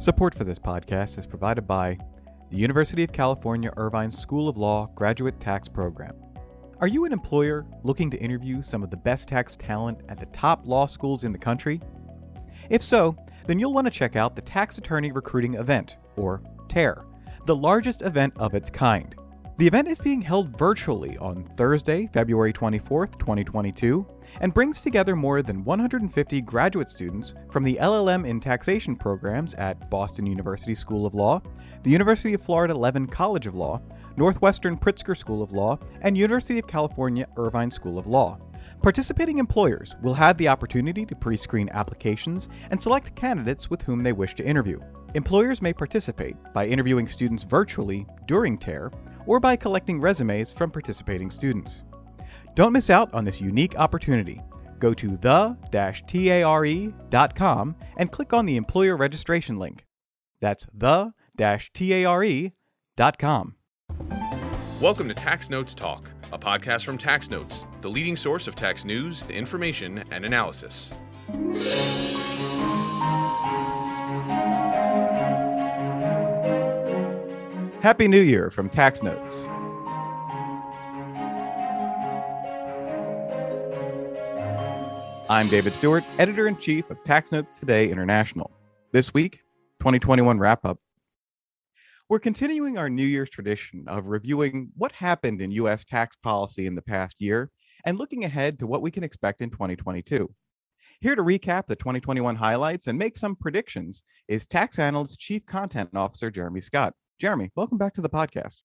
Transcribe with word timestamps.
Support 0.00 0.34
for 0.34 0.44
this 0.44 0.58
podcast 0.58 1.18
is 1.18 1.26
provided 1.26 1.66
by 1.66 1.98
the 2.48 2.56
University 2.56 3.04
of 3.04 3.12
California 3.12 3.70
Irvine 3.76 4.10
School 4.10 4.48
of 4.48 4.56
Law 4.56 4.86
Graduate 4.94 5.38
Tax 5.38 5.68
Program. 5.68 6.14
Are 6.78 6.86
you 6.86 7.04
an 7.04 7.12
employer 7.12 7.66
looking 7.82 8.10
to 8.10 8.16
interview 8.16 8.62
some 8.62 8.82
of 8.82 8.88
the 8.88 8.96
best 8.96 9.28
tax 9.28 9.56
talent 9.56 9.98
at 10.08 10.18
the 10.18 10.24
top 10.26 10.62
law 10.64 10.86
schools 10.86 11.24
in 11.24 11.32
the 11.32 11.38
country? 11.38 11.82
If 12.70 12.80
so, 12.80 13.14
then 13.46 13.58
you'll 13.58 13.74
want 13.74 13.88
to 13.88 13.90
check 13.90 14.16
out 14.16 14.34
the 14.34 14.40
Tax 14.40 14.78
Attorney 14.78 15.12
Recruiting 15.12 15.56
Event, 15.56 15.98
or 16.16 16.42
TARE, 16.66 17.04
the 17.44 17.54
largest 17.54 18.00
event 18.00 18.32
of 18.38 18.54
its 18.54 18.70
kind. 18.70 19.14
The 19.58 19.66
event 19.66 19.86
is 19.86 19.98
being 19.98 20.22
held 20.22 20.56
virtually 20.56 21.18
on 21.18 21.44
Thursday, 21.58 22.08
February 22.14 22.54
24th, 22.54 23.18
2022, 23.18 24.06
and 24.40 24.54
brings 24.54 24.82
together 24.82 25.16
more 25.16 25.42
than 25.42 25.64
150 25.64 26.40
graduate 26.42 26.88
students 26.88 27.34
from 27.50 27.62
the 27.62 27.78
LLM 27.80 28.26
in 28.26 28.40
taxation 28.40 28.96
programs 28.96 29.54
at 29.54 29.90
Boston 29.90 30.26
University 30.26 30.74
School 30.74 31.06
of 31.06 31.14
Law, 31.14 31.42
the 31.82 31.90
University 31.90 32.34
of 32.34 32.42
Florida 32.42 32.74
Levin 32.74 33.06
College 33.06 33.46
of 33.46 33.54
Law, 33.54 33.80
Northwestern 34.16 34.76
Pritzker 34.76 35.16
School 35.16 35.42
of 35.42 35.52
Law, 35.52 35.78
and 36.02 36.16
University 36.16 36.58
of 36.58 36.66
California 36.66 37.26
Irvine 37.36 37.70
School 37.70 37.98
of 37.98 38.06
Law. 38.06 38.38
Participating 38.82 39.38
employers 39.38 39.94
will 40.02 40.14
have 40.14 40.38
the 40.38 40.48
opportunity 40.48 41.04
to 41.04 41.14
pre 41.14 41.36
screen 41.36 41.68
applications 41.72 42.48
and 42.70 42.80
select 42.80 43.14
candidates 43.14 43.68
with 43.68 43.82
whom 43.82 44.02
they 44.02 44.12
wish 44.12 44.34
to 44.34 44.44
interview. 44.44 44.80
Employers 45.14 45.60
may 45.60 45.72
participate 45.72 46.36
by 46.54 46.66
interviewing 46.66 47.08
students 47.08 47.42
virtually 47.42 48.06
during 48.26 48.56
TARE 48.56 48.90
or 49.26 49.40
by 49.40 49.56
collecting 49.56 50.00
resumes 50.00 50.52
from 50.52 50.70
participating 50.70 51.30
students. 51.30 51.82
Don't 52.54 52.72
miss 52.72 52.90
out 52.90 53.12
on 53.14 53.24
this 53.24 53.40
unique 53.40 53.78
opportunity. 53.78 54.40
Go 54.78 54.92
to 54.94 55.16
the-tare.com 55.18 55.76
and 57.96 58.10
click 58.10 58.32
on 58.32 58.46
the 58.46 58.56
employer 58.56 58.96
registration 58.96 59.58
link. 59.58 59.86
That's 60.40 60.66
the-tare.com. 60.74 61.14
Welcome 64.80 65.08
to 65.08 65.14
Tax 65.14 65.50
Notes 65.50 65.74
Talk, 65.74 66.10
a 66.32 66.38
podcast 66.38 66.84
from 66.84 66.96
Tax 66.96 67.30
Notes, 67.30 67.68
the 67.82 67.90
leading 67.90 68.16
source 68.16 68.48
of 68.48 68.56
tax 68.56 68.84
news, 68.84 69.22
information, 69.28 70.02
and 70.10 70.24
analysis. 70.24 70.90
Happy 77.82 78.08
New 78.08 78.20
Year 78.20 78.50
from 78.50 78.68
Tax 78.68 79.02
Notes. 79.02 79.46
I'm 85.30 85.46
David 85.46 85.72
Stewart, 85.74 86.02
editor 86.18 86.48
in 86.48 86.56
chief 86.56 86.90
of 86.90 87.00
Tax 87.04 87.30
Notes 87.30 87.60
Today 87.60 87.88
International. 87.88 88.50
This 88.90 89.14
week, 89.14 89.42
2021 89.78 90.40
wrap 90.40 90.64
up. 90.64 90.78
We're 92.08 92.18
continuing 92.18 92.76
our 92.76 92.90
New 92.90 93.06
Year's 93.06 93.30
tradition 93.30 93.84
of 93.86 94.06
reviewing 94.06 94.72
what 94.76 94.90
happened 94.90 95.40
in 95.40 95.52
U.S. 95.52 95.84
tax 95.84 96.16
policy 96.16 96.66
in 96.66 96.74
the 96.74 96.82
past 96.82 97.20
year 97.20 97.48
and 97.84 97.96
looking 97.96 98.24
ahead 98.24 98.58
to 98.58 98.66
what 98.66 98.82
we 98.82 98.90
can 98.90 99.04
expect 99.04 99.40
in 99.40 99.50
2022. 99.50 100.28
Here 101.00 101.14
to 101.14 101.22
recap 101.22 101.68
the 101.68 101.76
2021 101.76 102.34
highlights 102.34 102.88
and 102.88 102.98
make 102.98 103.16
some 103.16 103.36
predictions 103.36 104.02
is 104.26 104.46
tax 104.46 104.80
analyst 104.80 105.20
chief 105.20 105.46
content 105.46 105.90
officer 105.94 106.32
Jeremy 106.32 106.60
Scott. 106.60 106.92
Jeremy, 107.20 107.52
welcome 107.54 107.78
back 107.78 107.94
to 107.94 108.02
the 108.02 108.10
podcast. 108.10 108.62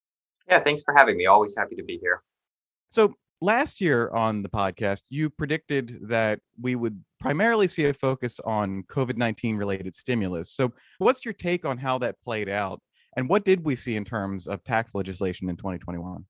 Yeah, 0.50 0.64
thanks 0.64 0.82
for 0.82 0.96
having 0.98 1.16
me. 1.16 1.28
Always 1.28 1.56
happy 1.56 1.76
to 1.76 1.84
be 1.84 2.00
here. 2.02 2.24
So, 2.90 3.14
last 3.46 3.80
year 3.80 4.10
on 4.10 4.42
the 4.42 4.50
podcast, 4.50 5.04
you 5.10 5.30
predicted 5.30 6.00
that 6.10 6.40
we 6.60 6.76
would 6.76 7.04
primarily 7.20 7.68
see 7.68 7.86
a 7.86 7.94
focus 7.94 8.40
on 8.44 8.84
COVID 8.84 9.16
19 9.16 9.56
related 9.56 9.96
stimulus. 9.96 10.52
So, 10.52 10.74
what's 10.98 11.24
your 11.24 11.34
take 11.34 11.64
on 11.64 11.78
how 11.78 12.00
that 12.00 12.20
played 12.22 12.50
out? 12.50 12.82
And 13.16 13.30
what 13.30 13.46
did 13.46 13.64
we 13.64 13.76
see 13.76 13.96
in 13.96 14.04
terms 14.04 14.48
of 14.48 14.64
tax 14.64 14.94
legislation 14.94 15.50
in 15.50 15.56
2021? 15.56 16.26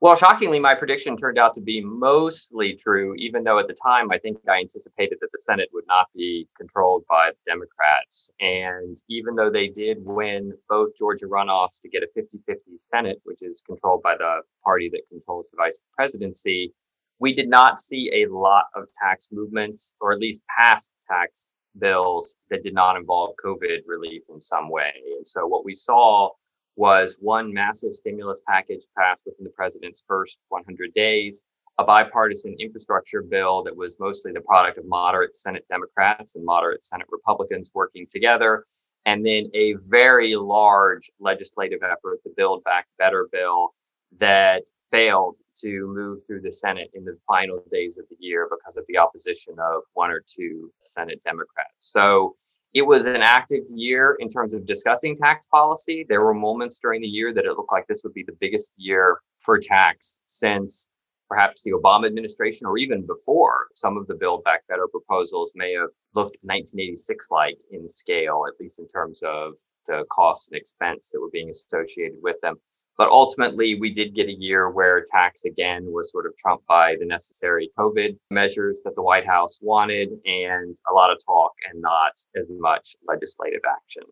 Well, 0.00 0.14
shockingly, 0.14 0.60
my 0.60 0.76
prediction 0.76 1.16
turned 1.16 1.38
out 1.38 1.54
to 1.54 1.60
be 1.60 1.82
mostly 1.82 2.74
true, 2.74 3.16
even 3.16 3.42
though 3.42 3.58
at 3.58 3.66
the 3.66 3.74
time 3.74 4.12
I 4.12 4.18
think 4.18 4.38
I 4.48 4.60
anticipated 4.60 5.18
that 5.20 5.30
the 5.32 5.40
Senate 5.40 5.70
would 5.72 5.88
not 5.88 6.06
be 6.14 6.46
controlled 6.56 7.02
by 7.08 7.32
the 7.32 7.50
Democrats. 7.50 8.30
And 8.38 8.96
even 9.08 9.34
though 9.34 9.50
they 9.50 9.66
did 9.66 9.98
win 10.00 10.52
both 10.68 10.90
Georgia 10.96 11.26
runoffs 11.26 11.80
to 11.82 11.88
get 11.88 12.04
a 12.04 12.08
50 12.14 12.38
50 12.46 12.76
Senate, 12.76 13.20
which 13.24 13.42
is 13.42 13.60
controlled 13.66 14.02
by 14.02 14.16
the 14.16 14.42
party 14.62 14.88
that 14.90 15.02
controls 15.10 15.50
the 15.50 15.56
vice 15.56 15.80
presidency, 15.96 16.72
we 17.18 17.34
did 17.34 17.48
not 17.48 17.76
see 17.76 18.22
a 18.22 18.32
lot 18.32 18.66
of 18.76 18.84
tax 19.02 19.30
movement, 19.32 19.82
or 20.00 20.12
at 20.12 20.20
least 20.20 20.42
passed 20.46 20.94
tax 21.10 21.56
bills 21.80 22.36
that 22.50 22.62
did 22.62 22.72
not 22.72 22.96
involve 22.96 23.34
COVID 23.44 23.78
relief 23.84 24.22
in 24.28 24.38
some 24.38 24.70
way. 24.70 24.92
And 25.16 25.26
so 25.26 25.44
what 25.48 25.64
we 25.64 25.74
saw 25.74 26.30
was 26.78 27.16
one 27.20 27.52
massive 27.52 27.96
stimulus 27.96 28.40
package 28.46 28.84
passed 28.96 29.24
within 29.26 29.42
the 29.42 29.50
president's 29.50 30.04
first 30.06 30.38
100 30.48 30.94
days, 30.94 31.44
a 31.78 31.84
bipartisan 31.84 32.54
infrastructure 32.60 33.20
bill 33.20 33.64
that 33.64 33.76
was 33.76 33.98
mostly 33.98 34.30
the 34.30 34.40
product 34.40 34.78
of 34.78 34.84
moderate 34.86 35.34
Senate 35.34 35.66
Democrats 35.68 36.36
and 36.36 36.44
moderate 36.44 36.84
Senate 36.84 37.08
Republicans 37.10 37.72
working 37.74 38.06
together, 38.08 38.64
and 39.06 39.26
then 39.26 39.50
a 39.54 39.74
very 39.88 40.36
large 40.36 41.10
legislative 41.18 41.80
effort, 41.82 42.20
the 42.24 42.32
Build 42.36 42.62
Back 42.62 42.86
Better 42.96 43.28
bill, 43.32 43.74
that 44.16 44.62
failed 44.92 45.40
to 45.60 45.86
move 45.88 46.20
through 46.24 46.42
the 46.42 46.52
Senate 46.52 46.90
in 46.94 47.04
the 47.04 47.18
final 47.26 47.60
days 47.70 47.98
of 47.98 48.04
the 48.08 48.16
year 48.20 48.48
because 48.48 48.76
of 48.76 48.84
the 48.86 48.96
opposition 48.96 49.54
of 49.58 49.82
one 49.94 50.12
or 50.12 50.22
two 50.26 50.72
Senate 50.80 51.20
Democrats. 51.24 51.74
So 51.78 52.36
it 52.74 52.82
was 52.82 53.06
an 53.06 53.22
active 53.22 53.64
year 53.70 54.16
in 54.20 54.28
terms 54.28 54.52
of 54.52 54.66
discussing 54.66 55.16
tax 55.16 55.46
policy. 55.46 56.04
There 56.08 56.22
were 56.22 56.34
moments 56.34 56.78
during 56.80 57.00
the 57.00 57.08
year 57.08 57.32
that 57.32 57.44
it 57.44 57.56
looked 57.56 57.72
like 57.72 57.86
this 57.86 58.02
would 58.04 58.14
be 58.14 58.24
the 58.24 58.36
biggest 58.40 58.72
year 58.76 59.20
for 59.40 59.58
tax 59.58 60.20
since 60.24 60.90
perhaps 61.28 61.62
the 61.62 61.72
Obama 61.72 62.06
administration 62.06 62.66
or 62.66 62.78
even 62.78 63.06
before. 63.06 63.68
Some 63.74 63.96
of 63.96 64.06
the 64.06 64.14
Build 64.14 64.44
Back 64.44 64.66
Better 64.68 64.88
proposals 64.88 65.52
may 65.54 65.72
have 65.72 65.90
looked 66.14 66.38
1986 66.42 67.30
like 67.30 67.58
in 67.70 67.88
scale, 67.88 68.44
at 68.48 68.58
least 68.60 68.78
in 68.78 68.88
terms 68.88 69.22
of 69.22 69.54
the 69.88 70.04
costs 70.10 70.48
and 70.48 70.56
expense 70.56 71.10
that 71.10 71.20
were 71.20 71.30
being 71.32 71.50
associated 71.50 72.18
with 72.22 72.36
them. 72.40 72.56
But 72.96 73.08
ultimately, 73.08 73.78
we 73.80 73.92
did 73.92 74.14
get 74.14 74.28
a 74.28 74.32
year 74.32 74.70
where 74.70 75.04
tax 75.04 75.44
again 75.44 75.86
was 75.86 76.12
sort 76.12 76.26
of 76.26 76.36
trumped 76.36 76.66
by 76.66 76.96
the 76.98 77.06
necessary 77.06 77.70
COVID 77.78 78.16
measures 78.30 78.82
that 78.84 78.94
the 78.94 79.02
White 79.02 79.26
House 79.26 79.58
wanted 79.62 80.10
and 80.24 80.76
a 80.90 80.94
lot 80.94 81.10
of 81.10 81.18
talk 81.24 81.52
and 81.70 81.80
not 81.80 82.12
as 82.36 82.46
much 82.48 82.96
legislative 83.06 83.62
action. 83.68 84.02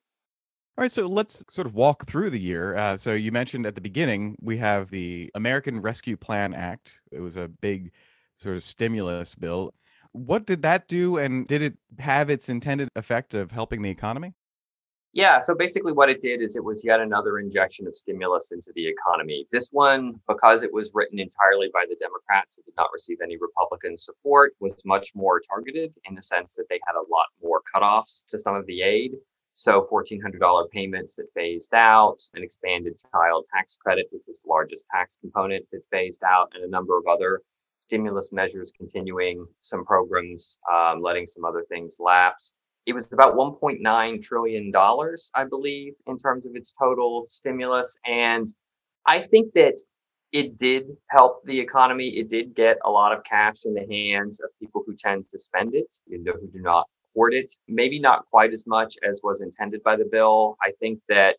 All 0.78 0.82
right, 0.82 0.92
so 0.92 1.06
let's 1.06 1.42
sort 1.50 1.66
of 1.66 1.74
walk 1.74 2.06
through 2.06 2.30
the 2.30 2.38
year. 2.38 2.76
Uh, 2.76 2.96
so 2.96 3.14
you 3.14 3.32
mentioned 3.32 3.64
at 3.64 3.74
the 3.74 3.80
beginning 3.80 4.36
we 4.40 4.58
have 4.58 4.90
the 4.90 5.30
American 5.34 5.80
Rescue 5.80 6.18
Plan 6.18 6.52
Act. 6.52 6.98
It 7.10 7.20
was 7.20 7.36
a 7.36 7.48
big 7.48 7.92
sort 8.42 8.56
of 8.56 8.64
stimulus 8.64 9.34
bill. 9.34 9.72
What 10.12 10.46
did 10.46 10.62
that 10.62 10.86
do, 10.86 11.16
and 11.16 11.46
did 11.46 11.62
it 11.62 11.78
have 11.98 12.30
its 12.30 12.48
intended 12.48 12.88
effect 12.94 13.34
of 13.34 13.50
helping 13.50 13.82
the 13.82 13.90
economy? 13.90 14.34
Yeah, 15.12 15.38
so 15.38 15.54
basically 15.54 15.92
what 15.92 16.10
it 16.10 16.20
did 16.20 16.42
is 16.42 16.56
it 16.56 16.64
was 16.64 16.84
yet 16.84 17.00
another 17.00 17.38
injection 17.38 17.86
of 17.86 17.96
stimulus 17.96 18.52
into 18.52 18.70
the 18.74 18.86
economy. 18.86 19.46
This 19.50 19.70
one, 19.72 20.20
because 20.28 20.62
it 20.62 20.72
was 20.72 20.90
written 20.92 21.18
entirely 21.18 21.70
by 21.72 21.86
the 21.88 21.96
Democrats, 21.96 22.58
it 22.58 22.66
did 22.66 22.74
not 22.76 22.90
receive 22.92 23.18
any 23.22 23.38
Republican 23.38 23.96
support, 23.96 24.54
was 24.60 24.76
much 24.84 25.14
more 25.14 25.40
targeted 25.40 25.94
in 26.04 26.14
the 26.14 26.22
sense 26.22 26.54
that 26.54 26.66
they 26.68 26.78
had 26.86 26.96
a 26.96 27.10
lot 27.10 27.26
more 27.42 27.62
cutoffs 27.74 28.26
to 28.30 28.38
some 28.38 28.54
of 28.54 28.66
the 28.66 28.82
aid. 28.82 29.14
So 29.54 29.88
$1,400 29.90 30.70
payments 30.70 31.16
that 31.16 31.32
phased 31.34 31.72
out, 31.72 32.18
an 32.34 32.42
expanded 32.42 33.00
child 33.10 33.46
tax 33.54 33.78
credit, 33.78 34.08
which 34.10 34.24
was 34.28 34.42
the 34.42 34.50
largest 34.50 34.84
tax 34.92 35.16
component 35.18 35.64
that 35.72 35.80
phased 35.90 36.24
out, 36.24 36.52
and 36.54 36.62
a 36.62 36.68
number 36.68 36.98
of 36.98 37.06
other 37.06 37.40
stimulus 37.78 38.34
measures 38.34 38.70
continuing, 38.76 39.46
some 39.62 39.86
programs 39.86 40.58
um, 40.70 41.00
letting 41.00 41.24
some 41.24 41.46
other 41.46 41.64
things 41.70 41.96
lapse 41.98 42.54
it 42.86 42.94
was 42.94 43.12
about 43.12 43.34
1.9 43.34 44.22
trillion 44.22 44.70
dollars 44.70 45.30
i 45.34 45.44
believe 45.44 45.94
in 46.06 46.16
terms 46.18 46.46
of 46.46 46.54
its 46.56 46.72
total 46.78 47.26
stimulus. 47.28 47.98
And 48.06 48.46
i 49.06 49.20
think 49.20 49.52
that 49.54 49.76
it 50.32 50.58
did 50.58 50.88
help 51.08 51.44
the 51.44 51.58
economy. 51.58 52.08
It 52.08 52.28
did 52.28 52.54
get 52.54 52.78
a 52.84 52.90
lot 52.90 53.12
of 53.16 53.22
cash 53.22 53.64
in 53.64 53.74
the 53.74 53.86
hands 53.88 54.40
of 54.40 54.50
people 54.60 54.82
who 54.84 54.94
tend 54.96 55.28
to 55.30 55.38
spend 55.38 55.74
it 55.74 55.96
you 56.06 56.22
know 56.22 56.32
who 56.32 56.48
do 56.48 56.60
not 56.60 56.86
hoard 57.14 57.32
it. 57.34 57.50
Maybe 57.68 57.98
not 57.98 58.26
quite 58.26 58.52
as 58.52 58.66
much 58.66 58.96
as 59.08 59.20
was 59.22 59.40
intended 59.40 59.82
by 59.82 59.96
the 59.96 60.04
bill. 60.04 60.56
I 60.62 60.72
think 60.80 61.00
that 61.08 61.36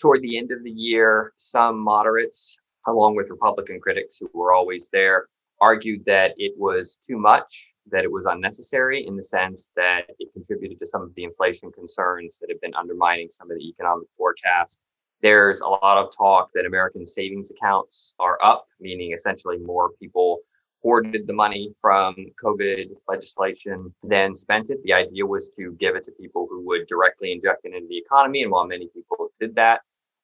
toward 0.00 0.20
the 0.22 0.36
end 0.36 0.50
of 0.52 0.62
the 0.64 0.70
year 0.70 1.32
some 1.36 1.78
moderates 1.78 2.56
along 2.86 3.16
with 3.16 3.30
republican 3.30 3.80
critics 3.80 4.18
who 4.18 4.28
were 4.34 4.52
always 4.52 4.88
there 4.90 5.28
argued 5.60 6.04
that 6.06 6.34
it 6.36 6.52
was 6.56 6.98
too 7.06 7.18
much, 7.18 7.72
that 7.90 8.04
it 8.04 8.10
was 8.10 8.26
unnecessary 8.26 9.06
in 9.06 9.16
the 9.16 9.22
sense 9.22 9.70
that 9.76 10.02
it 10.18 10.32
contributed 10.32 10.78
to 10.78 10.86
some 10.86 11.02
of 11.02 11.14
the 11.14 11.24
inflation 11.24 11.70
concerns 11.72 12.38
that 12.38 12.50
have 12.50 12.60
been 12.60 12.74
undermining 12.74 13.30
some 13.30 13.50
of 13.50 13.58
the 13.58 13.68
economic 13.68 14.08
forecasts. 14.16 14.82
There's 15.22 15.60
a 15.60 15.68
lot 15.68 15.98
of 15.98 16.14
talk 16.16 16.50
that 16.54 16.66
American 16.66 17.06
savings 17.06 17.50
accounts 17.50 18.14
are 18.18 18.38
up, 18.42 18.66
meaning 18.80 19.12
essentially 19.12 19.58
more 19.58 19.90
people 20.00 20.40
hoarded 20.82 21.26
the 21.26 21.32
money 21.32 21.74
from 21.80 22.14
COVID 22.44 22.90
legislation, 23.08 23.94
then 24.02 24.34
spent 24.34 24.68
it. 24.68 24.82
The 24.84 24.92
idea 24.92 25.24
was 25.24 25.48
to 25.56 25.74
give 25.80 25.96
it 25.96 26.04
to 26.04 26.12
people 26.12 26.46
who 26.50 26.60
would 26.66 26.86
directly 26.86 27.32
inject 27.32 27.64
it 27.64 27.74
into 27.74 27.88
the 27.88 27.96
economy. 27.96 28.42
And 28.42 28.52
while 28.52 28.66
many 28.66 28.88
people 28.88 29.30
did 29.40 29.54
that, 29.54 29.80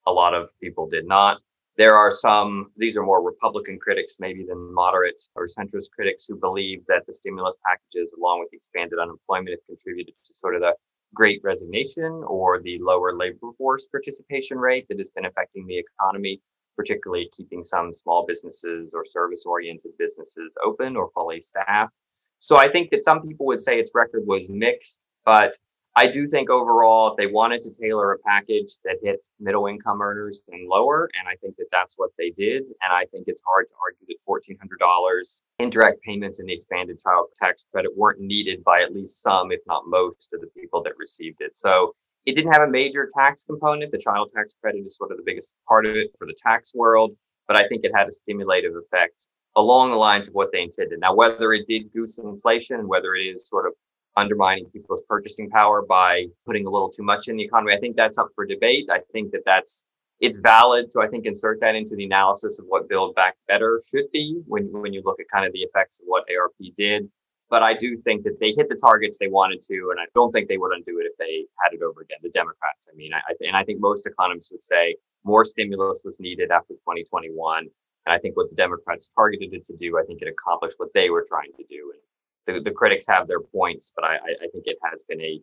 a 0.06 0.12
lot 0.12 0.35
of 0.35 0.50
people 0.61 0.87
did 0.87 1.06
not. 1.06 1.41
There 1.81 1.97
are 1.97 2.11
some, 2.11 2.73
these 2.77 2.99
are 2.99 3.03
more 3.03 3.23
Republican 3.23 3.79
critics, 3.79 4.17
maybe 4.21 4.44
than 4.44 4.75
moderate 4.75 5.23
or 5.35 5.47
centrist 5.47 5.91
critics, 5.97 6.27
who 6.27 6.37
believe 6.37 6.85
that 6.88 7.06
the 7.06 7.15
stimulus 7.15 7.56
packages, 7.65 8.12
along 8.12 8.41
with 8.41 8.53
expanded 8.53 8.99
unemployment, 8.99 9.53
have 9.56 9.67
contributed 9.67 10.12
to 10.27 10.35
sort 10.35 10.56
of 10.56 10.61
the 10.61 10.75
great 11.15 11.41
resignation 11.43 12.23
or 12.27 12.61
the 12.61 12.77
lower 12.82 13.17
labor 13.17 13.50
force 13.56 13.87
participation 13.87 14.59
rate 14.59 14.85
that 14.91 14.99
has 14.99 15.09
been 15.09 15.25
affecting 15.25 15.67
the 15.67 15.79
economy, 15.79 16.43
particularly 16.77 17.31
keeping 17.35 17.62
some 17.62 17.94
small 17.94 18.26
businesses 18.26 18.93
or 18.93 19.03
service 19.03 19.44
oriented 19.47 19.93
businesses 19.99 20.55
open 20.62 20.97
or 20.97 21.09
fully 21.15 21.41
staffed. 21.41 21.94
So 22.41 22.59
I 22.59 22.71
think 22.71 22.91
that 22.91 23.05
some 23.05 23.26
people 23.26 23.47
would 23.47 23.62
say 23.62 23.81
its 23.81 23.93
record 23.94 24.25
was 24.26 24.50
mixed, 24.50 25.00
but 25.25 25.56
I 25.96 26.06
do 26.06 26.28
think 26.28 26.50
overall, 26.50 27.10
if 27.10 27.16
they 27.16 27.26
wanted 27.26 27.62
to 27.62 27.72
tailor 27.72 28.12
a 28.12 28.19
package 28.20 28.78
that 28.84 28.98
hit 29.02 29.26
middle 29.40 29.66
income 29.66 30.00
earners 30.00 30.44
and 30.48 30.69
lower, 30.69 31.10
and 31.19 31.28
I 31.28 31.34
think 31.42 31.56
that 31.56 31.66
that's 31.72 31.94
what 31.96 32.10
they 32.16 32.31
did. 32.31 32.62
And 32.62 32.92
I 32.92 33.06
think 33.06 33.25
it's 33.26 33.42
hard 33.44 33.66
to 33.69 33.75
argue 33.82 34.06
that 34.06 34.16
$1,400 34.26 35.40
indirect 35.58 36.00
payments 36.02 36.38
and 36.38 36.48
the 36.48 36.52
expanded 36.52 37.00
child 37.00 37.26
tax 37.37 37.66
credit 37.72 37.90
weren't 37.96 38.20
needed 38.20 38.62
by 38.62 38.82
at 38.82 38.94
least 38.94 39.20
some, 39.20 39.50
if 39.50 39.60
not 39.66 39.82
most, 39.87 40.31
of 40.32 40.40
the 40.40 40.46
people 40.58 40.82
that 40.84 40.92
received 40.96 41.40
it. 41.40 41.56
So 41.56 41.94
it 42.25 42.34
didn't 42.34 42.52
have 42.52 42.69
a 42.69 42.70
major 42.70 43.08
tax 43.12 43.44
component. 43.44 43.90
The 43.90 43.98
child 43.98 44.31
tax 44.34 44.54
credit 44.60 44.87
is 44.87 44.96
sort 44.96 45.10
of 45.10 45.16
the 45.16 45.25
biggest 45.26 45.56
part 45.66 45.87
of 45.87 45.96
it 45.96 46.12
for 46.19 46.26
the 46.26 46.37
tax 46.40 46.72
world, 46.72 47.16
but 47.48 47.60
I 47.60 47.66
think 47.66 47.84
it 47.84 47.92
had 47.94 48.06
a 48.06 48.12
stimulative 48.12 48.75
effect 48.76 49.26
along 49.56 49.90
the 49.90 49.96
lines 49.96 50.28
of 50.28 50.34
what 50.34 50.52
they 50.52 50.62
intended. 50.62 51.00
Now, 51.00 51.14
whether 51.14 51.52
it 51.52 51.66
did 51.66 51.92
goose 51.92 52.19
inflation, 52.19 52.87
whether 52.87 53.16
it 53.16 53.22
is 53.22 53.48
sort 53.48 53.66
of 53.66 53.72
undermining 54.17 54.67
people's 54.67 55.03
purchasing 55.09 55.49
power 55.51 55.83
by 55.83 56.27
putting 56.47 56.67
a 56.67 56.71
little 56.71 56.91
too 56.91 57.03
much 57.03 57.29
in 57.29 57.37
the 57.37 57.45
economy. 57.45 57.73
I 57.73 57.79
think 57.79 57.97
that's 57.97 58.19
up 58.19 58.29
for 58.35 58.45
debate. 58.45 58.89
I 58.91 59.01
think 59.12 59.33
that 59.33 59.43
that's 59.47 59.85
it's 60.21 60.39
valid 60.39 60.91
to 60.91 61.01
I 61.01 61.09
think 61.09 61.25
insert 61.25 61.61
that 61.61 61.75
into 61.75 61.97
the 61.97 62.05
analysis 62.05 62.59
of 62.59 62.67
what 62.69 62.89
Build 62.89 63.15
Back 63.15 63.37
Better 63.49 63.81
should 63.89 64.11
be 64.12 64.41
when 64.47 64.65
when 64.73 64.93
you 64.93 65.03
look 65.05 65.21
at 65.21 65.29
kind 65.29 65.47
of 65.47 65.53
the 65.53 65.61
effects 65.61 66.01
of 66.01 66.07
what 66.07 66.25
ARP 66.31 66.55
did. 66.77 67.09
But 67.49 67.65
I 67.65 67.75
do 67.75 67.97
think 67.97 68.23
that 68.25 68.39
they 68.39 68.53
hit 68.53 68.69
the 68.69 68.77
targets 68.77 69.19
they 69.19 69.27
wanted 69.27 69.61
to, 69.62 69.89
and 69.91 69.99
I 69.99 70.05
don't 70.15 70.31
think 70.31 70.47
they 70.47 70.57
would 70.57 70.73
undo 70.73 71.01
it 71.01 71.07
if 71.07 71.17
they 71.19 71.47
had 71.65 71.75
it 71.75 71.83
over 71.83 72.03
again. 72.03 72.19
The 72.23 72.31
Democrats, 72.31 72.89
I 72.91 72.95
mean, 72.95 73.12
I, 73.12 73.21
and 73.41 73.57
I 73.57 73.65
think 73.65 73.81
most 73.81 74.07
economists 74.07 74.53
would 74.53 74.62
say 74.62 74.95
more 75.25 75.45
stimulus 75.45 76.03
was 76.05 76.21
needed 76.21 76.53
after 76.53 76.75
2021. 76.75 77.67
And 78.07 78.15
I 78.15 78.19
think 78.19 78.37
what 78.37 78.49
the 78.49 78.55
Democrats 78.55 79.11
targeted 79.17 79.53
it 79.53 79.65
to 79.67 79.77
do, 79.77 79.99
I 79.99 80.05
think 80.05 80.23
it 80.23 80.29
accomplished 80.29 80.79
what 80.79 80.95
they 80.95 81.11
were 81.11 81.27
trying 81.29 81.51
to 81.57 81.65
do. 81.69 81.93
And 81.93 82.01
the, 82.46 82.60
the 82.60 82.70
critics 82.70 83.06
have 83.06 83.28
their 83.28 83.40
points, 83.40 83.92
but 83.94 84.04
I, 84.04 84.16
I 84.16 84.48
think 84.52 84.66
it 84.66 84.78
has 84.84 85.02
been 85.04 85.20
a 85.20 85.40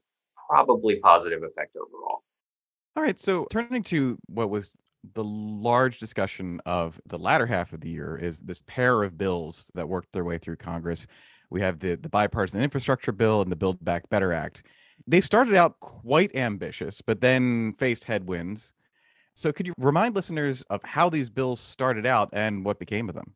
probably 0.50 0.98
positive 0.98 1.44
effect 1.44 1.76
overall. 1.76 2.24
All 2.96 3.04
right. 3.04 3.20
So 3.20 3.46
turning 3.52 3.84
to 3.84 4.18
what 4.28 4.50
was 4.50 4.72
the 5.14 5.24
large 5.24 6.00
discussion 6.00 6.60
of 6.66 7.00
the 7.06 7.20
latter 7.20 7.46
half 7.46 7.74
of 7.74 7.82
the 7.82 7.90
year 7.90 8.18
is 8.18 8.40
this 8.40 8.62
pair 8.68 9.04
of 9.04 9.18
bills 9.18 9.72
that 9.76 9.88
worked 9.88 10.12
their 10.12 10.24
way 10.24 10.38
through 10.38 10.58
Congress. 10.58 11.08
We 11.50 11.62
have 11.62 11.80
the, 11.80 11.96
the 11.96 12.10
bipartisan 12.10 12.62
infrastructure 12.62 13.12
bill 13.12 13.42
and 13.42 13.52
the 13.52 13.56
Build 13.56 13.84
Back 13.84 14.10
Better 14.10 14.34
Act. 14.34 14.64
They 15.06 15.22
started 15.22 15.56
out 15.56 15.80
quite 15.80 16.36
ambitious, 16.36 17.02
but 17.02 17.22
then 17.22 17.74
faced 17.74 18.04
headwinds. 18.04 18.74
So, 19.36 19.52
could 19.54 19.68
you 19.68 19.74
remind 19.78 20.16
listeners 20.16 20.64
of 20.64 20.82
how 20.84 21.10
these 21.10 21.30
bills 21.30 21.60
started 21.60 22.08
out 22.08 22.30
and 22.34 22.66
what 22.66 22.80
became 22.80 23.08
of 23.08 23.16
them? 23.16 23.36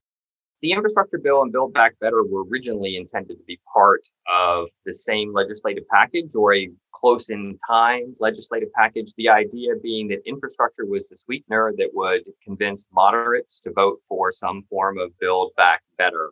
The 0.62 0.74
infrastructure 0.74 1.18
bill 1.18 1.42
and 1.42 1.52
Build 1.52 1.74
Back 1.74 1.98
Better 2.00 2.24
were 2.24 2.44
originally 2.46 2.96
intended 2.96 3.40
to 3.40 3.44
be 3.46 3.60
part 3.74 4.08
of 4.32 4.70
the 4.86 4.94
same 4.94 5.34
legislative 5.34 5.88
package 5.88 6.36
or 6.36 6.54
a 6.54 6.70
close 6.92 7.32
in 7.32 7.58
time 7.68 8.14
legislative 8.20 8.72
package. 8.74 9.16
The 9.16 9.30
idea 9.30 9.72
being 9.82 10.08
that 10.10 10.22
infrastructure 10.28 10.86
was 10.86 11.10
the 11.10 11.18
sweetener 11.18 11.74
that 11.80 11.90
would 11.96 12.30
convince 12.44 12.88
moderates 12.94 13.60
to 13.62 13.72
vote 13.72 14.02
for 14.08 14.32
some 14.32 14.62
form 14.70 15.00
of 15.00 15.18
Build 15.18 15.52
Back 15.58 15.82
Better. 15.98 16.32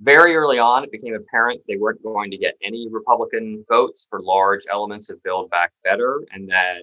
Very 0.00 0.34
early 0.34 0.58
on, 0.58 0.82
it 0.82 0.90
became 0.90 1.14
apparent 1.14 1.60
they 1.68 1.76
weren't 1.76 2.02
going 2.02 2.32
to 2.32 2.36
get 2.36 2.56
any 2.60 2.88
Republican 2.90 3.64
votes 3.68 4.08
for 4.10 4.20
large 4.20 4.64
elements 4.68 5.08
of 5.08 5.22
Build 5.22 5.50
Back 5.50 5.70
Better, 5.84 6.24
and 6.32 6.48
that 6.50 6.82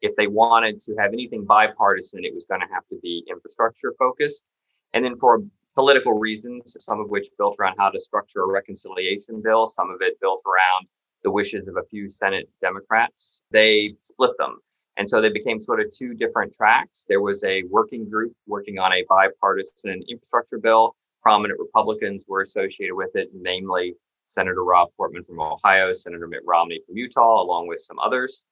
if 0.00 0.16
they 0.16 0.26
wanted 0.26 0.80
to 0.80 0.96
have 0.96 1.12
anything 1.12 1.44
bipartisan, 1.44 2.24
it 2.24 2.34
was 2.34 2.46
going 2.46 2.62
to 2.62 2.72
have 2.72 2.86
to 2.88 2.98
be 3.02 3.26
infrastructure 3.28 3.92
focused. 3.98 4.46
And 4.94 5.04
then 5.04 5.18
for 5.18 5.42
political 5.80 6.18
reasons, 6.18 6.76
some 6.78 7.00
of 7.00 7.08
which 7.08 7.28
built 7.38 7.56
around 7.58 7.74
how 7.78 7.88
to 7.88 7.98
structure 7.98 8.42
a 8.42 8.46
reconciliation 8.46 9.40
bill, 9.40 9.66
some 9.66 9.88
of 9.88 9.96
it 10.02 10.20
built 10.20 10.42
around 10.44 10.86
the 11.24 11.30
wishes 11.30 11.66
of 11.68 11.76
a 11.78 11.88
few 11.88 12.06
Senate 12.06 12.50
Democrats. 12.60 13.42
They 13.50 13.94
split 14.02 14.32
them. 14.38 14.58
And 14.98 15.08
so 15.08 15.22
they 15.22 15.30
became 15.30 15.58
sort 15.58 15.80
of 15.80 15.86
two 15.90 16.12
different 16.12 16.52
tracks. 16.52 17.06
There 17.08 17.22
was 17.22 17.42
a 17.44 17.62
working 17.70 18.10
group 18.10 18.34
working 18.46 18.78
on 18.78 18.92
a 18.92 19.06
bipartisan 19.08 20.02
infrastructure 20.06 20.58
bill. 20.58 20.96
Prominent 21.22 21.58
Republicans 21.58 22.26
were 22.28 22.42
associated 22.42 22.94
with 22.94 23.16
it, 23.16 23.30
namely 23.32 23.94
Senator 24.26 24.62
Rob 24.62 24.88
Portman 24.98 25.24
from 25.24 25.40
Ohio, 25.40 25.94
Senator 25.94 26.26
Mitt 26.26 26.42
Romney 26.44 26.82
from 26.84 26.98
Utah, 26.98 27.40
along 27.40 27.68
with 27.68 27.80
some 27.80 27.98
others. 28.00 28.44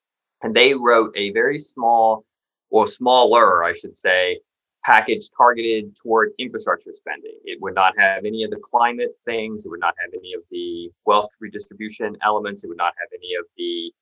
And 0.43 0.55
they 0.55 0.73
wrote 0.73 1.15
a 1.15 1.31
very 1.33 1.59
small, 1.59 2.25
or 2.71 2.87
smaller, 2.87 3.65
I 3.65 3.75
should 3.75 3.99
say, 3.99 4.41
package 4.85 5.29
targeted 5.37 5.95
toward 5.97 6.33
infrastructure 6.39 6.93
spending. 6.95 7.39
It 7.45 7.61
would 7.61 7.75
not 7.75 7.99
have 7.99 8.25
any 8.25 8.45
of 8.45 8.51
the 8.51 8.61
climate 8.63 9.17
things. 9.25 9.67
It 9.67 9.71
would 9.71 9.81
not 9.81 9.95
have 10.01 10.11
any 10.15 10.35
of 10.35 10.43
the 10.51 10.91
wealth 11.05 11.31
redistribution 11.41 12.17
elements. 12.23 12.65
It 12.65 12.69
would 12.69 12.79
not 12.79 12.95
have 12.99 13.09
any 13.13 13.35
of 13.39 13.45
the 13.57 13.93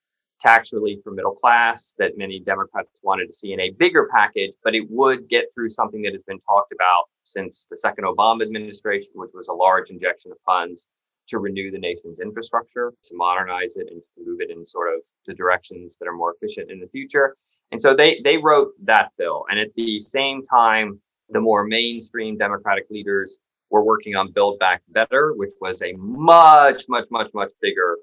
tax 0.40 0.72
relief 0.72 0.98
for 1.02 1.12
middle 1.12 1.34
class 1.34 1.94
that 1.98 2.18
many 2.18 2.40
Democrats 2.40 3.00
wanted 3.02 3.26
to 3.26 3.32
see 3.32 3.52
in 3.52 3.60
a 3.60 3.70
bigger 3.70 4.08
package, 4.12 4.52
but 4.62 4.74
it 4.74 4.86
would 4.90 5.28
get 5.28 5.46
through 5.54 5.68
something 5.68 6.02
that 6.02 6.12
has 6.12 6.22
been 6.22 6.38
talked 6.38 6.72
about 6.72 7.04
since 7.24 7.66
the 7.70 7.76
second 7.76 8.04
Obama 8.04 8.42
administration, 8.42 9.10
which 9.14 9.30
was 9.34 9.48
a 9.48 9.52
large 9.52 9.90
injection 9.90 10.30
of 10.32 10.38
funds 10.44 10.88
to 11.28 11.38
renew 11.38 11.70
the 11.70 11.78
nation's 11.78 12.20
infrastructure, 12.20 12.92
to 13.04 13.14
modernize 13.14 13.76
it, 13.76 13.88
and 13.90 14.02
to 14.02 14.08
move 14.24 14.40
it 14.40 14.50
in 14.50 14.64
sort 14.64 14.94
of 14.94 15.00
the 15.26 15.34
directions 15.34 15.96
that 15.96 16.06
are 16.06 16.12
more 16.12 16.34
efficient 16.34 16.70
in 16.70 16.78
the 16.78 16.88
future. 16.88 17.36
And 17.72 17.80
so 17.80 17.94
they 17.94 18.20
they 18.24 18.38
wrote 18.38 18.72
that 18.84 19.10
bill. 19.18 19.44
And 19.50 19.58
at 19.58 19.74
the 19.74 19.98
same 19.98 20.44
time, 20.46 21.00
the 21.30 21.40
more 21.40 21.64
mainstream 21.64 22.36
Democratic 22.36 22.86
leaders 22.90 23.40
were 23.70 23.84
working 23.84 24.14
on 24.14 24.32
Build 24.32 24.58
Back 24.58 24.82
Better, 24.88 25.34
which 25.34 25.52
was 25.60 25.82
a 25.82 25.92
much, 25.94 26.84
much, 26.88 27.06
much, 27.10 27.30
much 27.34 27.50
bigger 27.60 27.96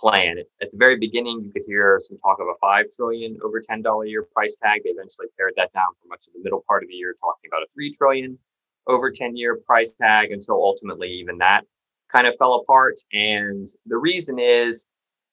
plan. 0.00 0.38
At 0.60 0.72
the 0.72 0.76
very 0.76 0.98
beginning, 0.98 1.42
you 1.44 1.52
could 1.52 1.62
hear 1.66 2.00
some 2.00 2.18
talk 2.18 2.40
of 2.40 2.48
a 2.48 2.58
five 2.60 2.86
trillion 2.94 3.38
over 3.44 3.60
ten 3.60 3.82
dollar 3.82 4.04
a 4.04 4.08
year 4.08 4.26
price 4.34 4.56
tag. 4.62 4.82
They 4.84 4.90
eventually 4.90 5.28
pared 5.38 5.54
that 5.56 5.72
down 5.72 5.92
for 6.02 6.08
much 6.08 6.26
of 6.26 6.34
the 6.34 6.40
middle 6.42 6.64
part 6.66 6.82
of 6.82 6.88
the 6.88 6.96
year, 6.96 7.14
talking 7.20 7.48
about 7.50 7.62
a 7.62 7.66
three 7.72 7.92
trillion 7.92 8.38
over 8.86 9.10
10 9.10 9.36
year 9.36 9.60
price 9.66 9.94
tag 10.00 10.32
until 10.32 10.56
ultimately 10.56 11.08
even 11.08 11.38
that 11.38 11.64
kind 12.10 12.26
of 12.26 12.34
fell 12.38 12.56
apart. 12.56 13.00
And 13.12 13.68
the 13.86 13.96
reason 13.96 14.38
is 14.38 14.86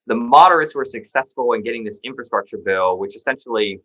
the 0.08 0.15
moderates 0.15 0.75
were 0.75 0.86
successful 0.86 1.53
in 1.53 1.63
getting 1.63 1.84
this 1.84 2.00
infrastructure 2.03 2.58
bill, 2.58 2.98
which 2.98 3.15
essentially, 3.15 3.81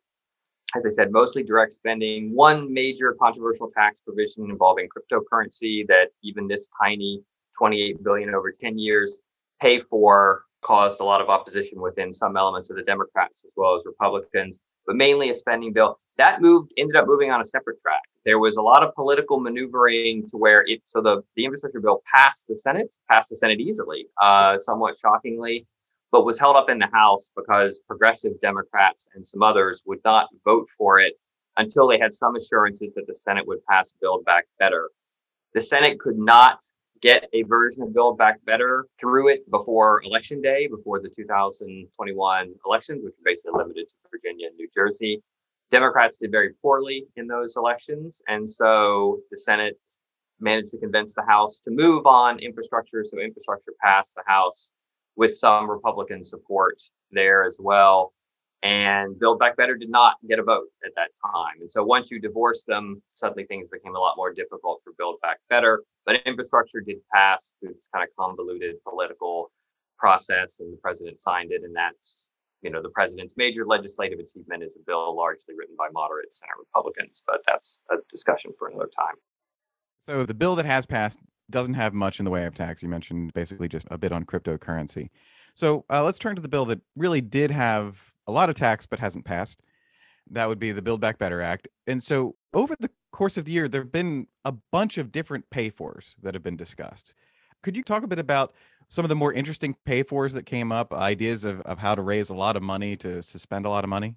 as 0.74 0.86
I 0.86 0.90
said, 0.90 1.12
mostly 1.12 1.42
direct 1.42 1.72
spending, 1.72 2.34
one 2.34 2.72
major 2.72 3.14
controversial 3.20 3.70
tax 3.70 4.00
provision 4.00 4.50
involving 4.50 4.88
cryptocurrency 4.88 5.86
that 5.88 6.08
even 6.22 6.48
this 6.48 6.70
tiny 6.82 7.22
28 7.58 8.02
billion 8.02 8.34
over 8.34 8.52
10 8.52 8.78
years 8.78 9.20
pay 9.60 9.78
for 9.78 10.42
caused 10.62 11.00
a 11.00 11.04
lot 11.04 11.20
of 11.20 11.28
opposition 11.28 11.80
within 11.80 12.12
some 12.12 12.36
elements 12.36 12.70
of 12.70 12.76
the 12.76 12.82
Democrats 12.82 13.44
as 13.44 13.52
well 13.56 13.76
as 13.76 13.84
Republicans, 13.86 14.60
but 14.86 14.96
mainly 14.96 15.30
a 15.30 15.34
spending 15.34 15.72
bill. 15.72 15.98
That 16.18 16.40
moved 16.40 16.72
ended 16.76 16.96
up 16.96 17.06
moving 17.06 17.30
on 17.30 17.40
a 17.40 17.44
separate 17.44 17.80
track. 17.82 18.02
There 18.24 18.38
was 18.38 18.56
a 18.56 18.62
lot 18.62 18.82
of 18.82 18.94
political 18.94 19.38
maneuvering 19.38 20.26
to 20.28 20.36
where 20.36 20.64
it 20.66 20.80
so 20.84 21.00
the 21.00 21.22
the 21.36 21.44
infrastructure 21.44 21.80
bill 21.80 22.02
passed 22.12 22.46
the 22.48 22.56
Senate, 22.56 22.96
passed 23.08 23.30
the 23.30 23.36
Senate 23.36 23.60
easily, 23.60 24.06
uh, 24.20 24.58
somewhat 24.58 24.98
shockingly 24.98 25.66
but 26.16 26.24
was 26.24 26.40
held 26.40 26.56
up 26.56 26.70
in 26.70 26.78
the 26.78 26.88
House 26.94 27.30
because 27.36 27.80
progressive 27.86 28.40
Democrats 28.40 29.06
and 29.14 29.26
some 29.26 29.42
others 29.42 29.82
would 29.84 29.98
not 30.02 30.30
vote 30.46 30.66
for 30.70 30.98
it 30.98 31.12
until 31.58 31.86
they 31.86 31.98
had 31.98 32.10
some 32.10 32.36
assurances 32.36 32.94
that 32.94 33.06
the 33.06 33.14
Senate 33.14 33.46
would 33.46 33.62
pass 33.66 33.92
Build 34.00 34.24
Back 34.24 34.46
Better. 34.58 34.88
The 35.52 35.60
Senate 35.60 36.00
could 36.00 36.16
not 36.16 36.64
get 37.02 37.28
a 37.34 37.42
version 37.42 37.82
of 37.82 37.92
Build 37.92 38.16
Back 38.16 38.42
Better 38.46 38.86
through 38.98 39.28
it 39.28 39.50
before 39.50 40.02
Election 40.04 40.40
Day, 40.40 40.66
before 40.68 41.00
the 41.00 41.10
2021 41.10 42.54
elections, 42.64 43.04
which 43.04 43.12
were 43.18 43.30
basically 43.30 43.58
limited 43.58 43.86
to 43.86 43.94
Virginia 44.10 44.46
and 44.46 44.56
New 44.56 44.68
Jersey. 44.72 45.22
Democrats 45.70 46.16
did 46.16 46.30
very 46.30 46.54
poorly 46.62 47.04
in 47.16 47.26
those 47.26 47.56
elections. 47.58 48.22
And 48.26 48.48
so 48.48 49.18
the 49.30 49.36
Senate 49.36 49.78
managed 50.40 50.70
to 50.70 50.78
convince 50.78 51.12
the 51.12 51.26
House 51.28 51.60
to 51.60 51.70
move 51.70 52.06
on 52.06 52.38
infrastructure. 52.38 53.04
So 53.04 53.20
infrastructure 53.20 53.72
passed 53.82 54.14
the 54.14 54.22
House 54.26 54.72
with 55.16 55.34
some 55.34 55.70
Republican 55.70 56.22
support 56.22 56.82
there 57.10 57.44
as 57.44 57.58
well. 57.60 58.12
And 58.62 59.18
Build 59.18 59.38
Back 59.38 59.56
Better 59.56 59.76
did 59.76 59.90
not 59.90 60.16
get 60.28 60.38
a 60.38 60.42
vote 60.42 60.66
at 60.84 60.92
that 60.96 61.10
time. 61.24 61.60
And 61.60 61.70
so 61.70 61.84
once 61.84 62.10
you 62.10 62.18
divorce 62.18 62.64
them, 62.64 63.02
suddenly 63.12 63.44
things 63.44 63.68
became 63.68 63.94
a 63.94 63.98
lot 63.98 64.16
more 64.16 64.32
difficult 64.32 64.80
for 64.82 64.92
Build 64.98 65.20
Back 65.20 65.38
Better. 65.48 65.84
But 66.04 66.22
infrastructure 66.26 66.80
did 66.80 66.96
pass 67.12 67.54
through 67.60 67.74
this 67.74 67.88
kind 67.92 68.02
of 68.02 68.08
convoluted 68.18 68.76
political 68.82 69.52
process, 69.98 70.60
and 70.60 70.72
the 70.72 70.78
president 70.78 71.20
signed 71.20 71.52
it. 71.52 71.62
And 71.62 71.76
that's, 71.76 72.30
you 72.62 72.70
know, 72.70 72.82
the 72.82 72.90
president's 72.90 73.34
major 73.36 73.66
legislative 73.66 74.18
achievement 74.18 74.62
is 74.62 74.76
a 74.76 74.84
bill 74.86 75.14
largely 75.16 75.54
written 75.56 75.76
by 75.78 75.88
moderate 75.92 76.32
Senate 76.32 76.56
Republicans. 76.58 77.22
But 77.26 77.42
that's 77.46 77.82
a 77.90 77.96
discussion 78.10 78.52
for 78.58 78.68
another 78.68 78.90
time. 78.98 79.14
So 80.00 80.24
the 80.24 80.34
bill 80.34 80.56
that 80.56 80.66
has 80.66 80.86
passed 80.86 81.18
doesn't 81.50 81.74
have 81.74 81.94
much 81.94 82.18
in 82.18 82.24
the 82.24 82.30
way 82.30 82.44
of 82.44 82.54
tax. 82.54 82.82
You 82.82 82.88
mentioned 82.88 83.32
basically 83.34 83.68
just 83.68 83.86
a 83.90 83.98
bit 83.98 84.12
on 84.12 84.24
cryptocurrency. 84.24 85.10
So 85.54 85.84
uh, 85.90 86.02
let's 86.04 86.18
turn 86.18 86.36
to 86.36 86.42
the 86.42 86.48
bill 86.48 86.64
that 86.66 86.80
really 86.96 87.20
did 87.20 87.50
have 87.50 88.12
a 88.26 88.32
lot 88.32 88.48
of 88.48 88.54
tax 88.54 88.86
but 88.86 88.98
hasn't 88.98 89.24
passed. 89.24 89.60
That 90.30 90.48
would 90.48 90.58
be 90.58 90.72
the 90.72 90.82
Build 90.82 91.00
Back 91.00 91.18
Better 91.18 91.40
Act. 91.40 91.68
And 91.86 92.02
so 92.02 92.34
over 92.52 92.74
the 92.78 92.90
course 93.12 93.36
of 93.36 93.44
the 93.44 93.52
year, 93.52 93.68
there 93.68 93.82
have 93.82 93.92
been 93.92 94.26
a 94.44 94.52
bunch 94.52 94.98
of 94.98 95.12
different 95.12 95.48
pay 95.50 95.70
fors 95.70 96.16
that 96.22 96.34
have 96.34 96.42
been 96.42 96.56
discussed. 96.56 97.14
Could 97.62 97.76
you 97.76 97.82
talk 97.82 98.02
a 98.02 98.08
bit 98.08 98.18
about 98.18 98.54
some 98.88 99.04
of 99.04 99.08
the 99.08 99.14
more 99.14 99.32
interesting 99.32 99.76
pay 99.84 100.02
fors 100.02 100.32
that 100.32 100.44
came 100.44 100.72
up, 100.72 100.92
ideas 100.92 101.44
of, 101.44 101.60
of 101.62 101.78
how 101.78 101.94
to 101.94 102.02
raise 102.02 102.30
a 102.30 102.34
lot 102.34 102.56
of 102.56 102.62
money 102.62 102.96
to, 102.96 103.22
to 103.22 103.38
spend 103.38 103.66
a 103.66 103.70
lot 103.70 103.84
of 103.84 103.90
money? 103.90 104.16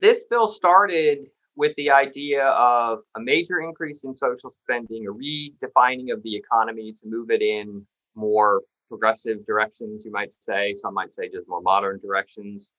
This 0.00 0.24
bill 0.24 0.48
started 0.48 1.30
with 1.56 1.74
the 1.76 1.90
idea 1.90 2.46
of 2.46 3.00
a 3.16 3.20
major 3.20 3.60
increase 3.60 4.04
in 4.04 4.16
social 4.16 4.50
spending, 4.50 5.06
a 5.06 5.12
redefining 5.12 6.12
of 6.12 6.22
the 6.22 6.34
economy 6.34 6.92
to 6.92 7.06
move 7.06 7.30
it 7.30 7.42
in 7.42 7.86
more 8.14 8.62
progressive 8.88 9.44
directions, 9.46 10.04
you 10.04 10.12
might 10.12 10.32
say. 10.32 10.74
Some 10.74 10.94
might 10.94 11.12
say 11.12 11.28
just 11.28 11.48
more 11.48 11.62
modern 11.62 12.00
directions. 12.00 12.74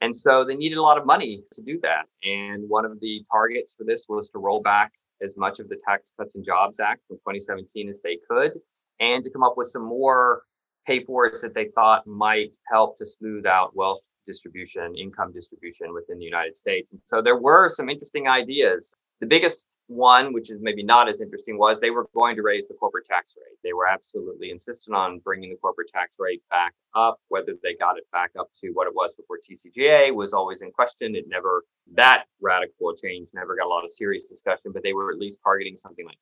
And 0.00 0.14
so 0.14 0.44
they 0.44 0.54
needed 0.54 0.78
a 0.78 0.82
lot 0.82 0.98
of 0.98 1.06
money 1.06 1.42
to 1.52 1.62
do 1.62 1.80
that. 1.82 2.04
And 2.22 2.68
one 2.68 2.84
of 2.84 3.00
the 3.00 3.24
targets 3.30 3.74
for 3.76 3.84
this 3.84 4.06
was 4.08 4.28
to 4.30 4.38
roll 4.38 4.60
back 4.60 4.92
as 5.22 5.36
much 5.36 5.58
of 5.58 5.68
the 5.68 5.78
Tax 5.88 6.12
Cuts 6.18 6.36
and 6.36 6.44
Jobs 6.44 6.80
Act 6.80 7.00
from 7.08 7.16
2017 7.18 7.88
as 7.88 8.00
they 8.02 8.18
could, 8.28 8.52
and 9.00 9.24
to 9.24 9.30
come 9.30 9.42
up 9.42 9.54
with 9.56 9.68
some 9.68 9.86
more 9.86 10.42
pay 10.86 11.04
fors 11.04 11.40
that 11.42 11.54
they 11.54 11.66
thought 11.74 12.06
might 12.06 12.56
help 12.70 12.96
to 12.98 13.06
smooth 13.06 13.46
out 13.46 13.74
wealth 13.74 14.04
distribution, 14.26 14.94
income 14.96 15.32
distribution 15.32 15.92
within 15.92 16.18
the 16.18 16.24
United 16.24 16.56
States. 16.56 16.92
And 16.92 17.00
so 17.04 17.22
there 17.22 17.38
were 17.38 17.68
some 17.68 17.88
interesting 17.88 18.28
ideas. 18.28 18.94
The 19.20 19.26
biggest 19.26 19.68
one, 19.88 20.32
which 20.32 20.50
is 20.50 20.58
maybe 20.60 20.82
not 20.82 21.08
as 21.08 21.20
interesting, 21.20 21.58
was 21.58 21.80
they 21.80 21.90
were 21.90 22.08
going 22.12 22.36
to 22.36 22.42
raise 22.42 22.68
the 22.68 22.74
corporate 22.74 23.06
tax 23.06 23.34
rate. 23.36 23.56
They 23.62 23.72
were 23.72 23.86
absolutely 23.86 24.50
insistent 24.50 24.96
on 24.96 25.20
bringing 25.20 25.50
the 25.50 25.56
corporate 25.56 25.88
tax 25.88 26.16
rate 26.18 26.42
back 26.50 26.74
up. 26.94 27.20
Whether 27.28 27.54
they 27.62 27.74
got 27.76 27.96
it 27.96 28.04
back 28.12 28.32
up 28.38 28.50
to 28.62 28.70
what 28.70 28.86
it 28.86 28.94
was 28.94 29.14
before 29.14 29.38
TCJA 29.38 30.14
was 30.14 30.32
always 30.32 30.62
in 30.62 30.70
question. 30.72 31.14
It 31.14 31.26
never, 31.28 31.64
that 31.94 32.24
radical 32.40 32.94
change 32.94 33.30
never 33.32 33.56
got 33.56 33.66
a 33.66 33.68
lot 33.68 33.84
of 33.84 33.90
serious 33.90 34.28
discussion, 34.28 34.72
but 34.72 34.82
they 34.82 34.92
were 34.92 35.12
at 35.12 35.18
least 35.18 35.40
targeting 35.42 35.76
something 35.76 36.04
like 36.04 36.18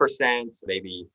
25%, 0.00 0.64
maybe 0.64 1.08